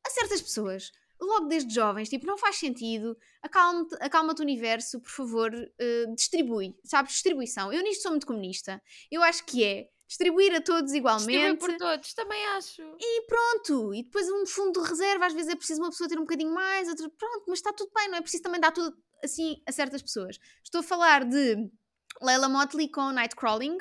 [0.05, 0.91] a certas pessoas.
[1.21, 6.75] Logo desde jovens, tipo, não faz sentido, acalma-te acalma o universo, por favor, uh, distribui,
[6.83, 7.13] sabes?
[7.13, 7.71] Distribuição.
[7.71, 8.81] Eu nisto sou muito comunista.
[9.09, 11.57] Eu acho que é distribuir a todos igualmente.
[11.57, 12.81] Distribuir por todos, também acho.
[12.99, 16.17] E pronto, e depois um fundo de reserva, às vezes é preciso uma pessoa ter
[16.17, 18.95] um bocadinho mais, outra, pronto, mas está tudo bem, não é preciso também dar tudo
[19.23, 20.37] assim a certas pessoas.
[20.63, 21.55] Estou a falar de
[22.21, 23.77] Leila Motley com Nightcrawling,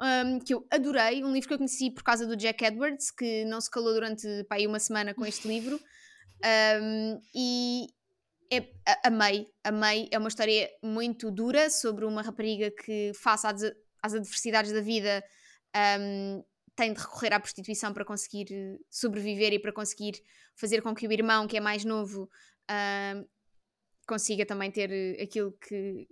[0.00, 3.44] um, que eu adorei, um livro que eu conheci por causa do Jack Edwards, que
[3.44, 5.80] não se calou durante pá, uma semana com este livro.
[6.82, 7.86] Um, e
[8.52, 8.68] é,
[9.04, 10.08] amei, amei.
[10.10, 13.62] É uma história muito dura sobre uma rapariga que, face às,
[14.02, 15.24] às adversidades da vida,
[16.00, 18.46] um, tem de recorrer à prostituição para conseguir
[18.90, 20.22] sobreviver e para conseguir
[20.54, 22.28] fazer com que o irmão, que é mais novo,
[22.70, 23.26] um,
[24.06, 26.06] consiga também ter eh, aquilo que,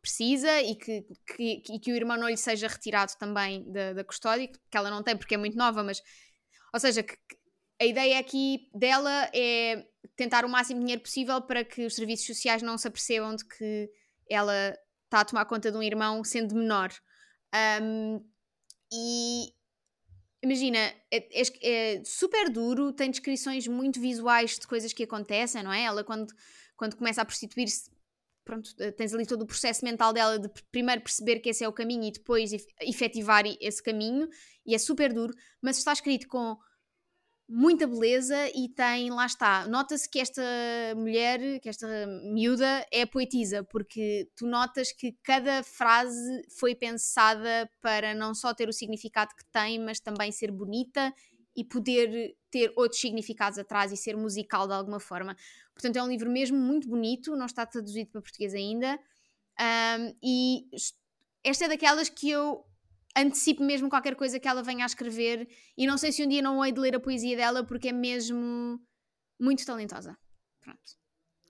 [0.00, 1.04] precisa e que,
[1.36, 5.02] que, que o irmão não lhe seja retirado também da, da custódia, que ela não
[5.02, 6.02] tem porque é muito nova, mas
[6.72, 7.16] ou seja, que,
[7.80, 9.86] a ideia aqui dela é
[10.16, 13.44] tentar o máximo de dinheiro possível para que os serviços sociais não se apercebam de
[13.46, 13.90] que
[14.28, 16.90] ela está a tomar conta de um irmão sendo menor.
[17.82, 18.24] Um,
[18.92, 19.52] e
[20.42, 25.72] imagina, é, é, é, super duro, tem descrições muito visuais de coisas que acontecem, não
[25.72, 25.82] é?
[25.82, 26.32] Ela, quando,
[26.76, 27.90] quando começa a prostituir-se,
[28.44, 31.72] pronto, tens ali todo o processo mental dela de primeiro perceber que esse é o
[31.72, 34.28] caminho e depois efetivar esse caminho,
[34.66, 36.56] e é super duro, mas está escrito com
[37.52, 40.40] muita beleza e tem, lá está, nota-se que esta
[40.94, 48.14] mulher, que esta miúda é poetisa, porque tu notas que cada frase foi pensada para
[48.14, 51.12] não só ter o significado que tem, mas também ser bonita
[51.56, 55.36] e poder ter outros significados atrás e ser musical de alguma forma.
[55.74, 58.96] Portanto, é um livro mesmo muito bonito, não está traduzido para português ainda.
[59.60, 60.68] Um, e
[61.42, 62.64] esta é daquelas que eu
[63.16, 66.42] antecipo mesmo qualquer coisa que ela venha a escrever e não sei se um dia
[66.42, 68.80] não hei de ler a poesia dela porque é mesmo
[69.40, 70.16] muito talentosa.
[70.60, 70.80] Pronto.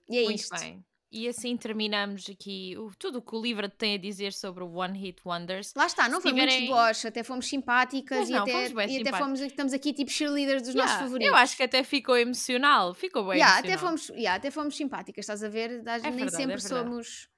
[0.08, 0.58] E é muito isto.
[0.58, 0.84] Bem.
[1.12, 4.70] E assim terminamos aqui o, tudo o que o livro tem a dizer sobre o
[4.70, 5.72] One Hit Wonders.
[5.74, 6.68] Lá está, não foi tiverem...
[6.68, 10.08] muito bosch, até fomos simpáticas não, e, até, fomos e até fomos, estamos aqui tipo
[10.08, 11.28] cheerleaders dos yeah, nossos favoritos.
[11.28, 13.74] Eu acho que até ficou emocional, ficou bem yeah, emocional.
[13.74, 15.70] Até fomos, yeah, até fomos simpáticas, estás a ver?
[15.70, 17.28] É nem verdade, sempre é somos...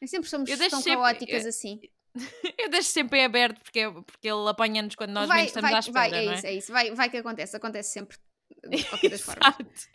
[0.00, 1.78] Nem sempre somos tão sempre, caóticas eu, assim.
[2.58, 5.80] Eu deixo sempre em aberto porque, porque ele apanha-nos quando nós vai, estamos vai, à
[5.80, 6.10] espera.
[6.10, 6.34] Vai, é, é?
[6.34, 6.72] isso, é isso.
[6.72, 8.16] Vai, vai que acontece, acontece sempre
[8.68, 9.88] de qualquer das formas.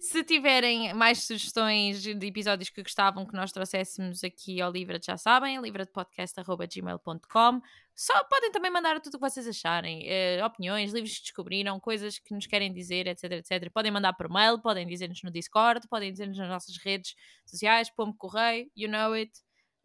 [0.00, 5.16] Se tiverem mais sugestões de episódios que gostavam que nós trouxéssemos aqui ao Livra, já
[5.16, 7.60] sabem, livradepodcast.gmail.com.
[7.94, 12.18] Só podem também mandar tudo o que vocês acharem, eh, opiniões, livros que descobriram, coisas
[12.18, 13.70] que nos querem dizer, etc, etc.
[13.72, 17.14] Podem mandar por mail, podem dizer-nos no Discord, podem dizer-nos nas nossas redes
[17.46, 19.32] sociais, pombo correio, you know it.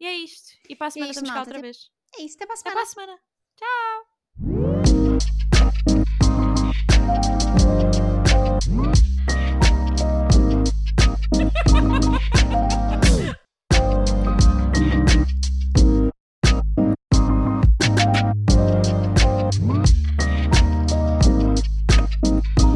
[0.02, 0.50] E é isto.
[0.68, 1.62] E para a semana é estamos cá outra até...
[1.62, 1.88] vez.
[2.18, 2.80] É isso, até para a semana.
[2.80, 3.18] Até para a semana.
[3.56, 4.02] Tchau!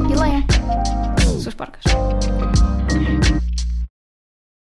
[0.08, 0.46] E leia.
[1.42, 1.82] Suas porcas.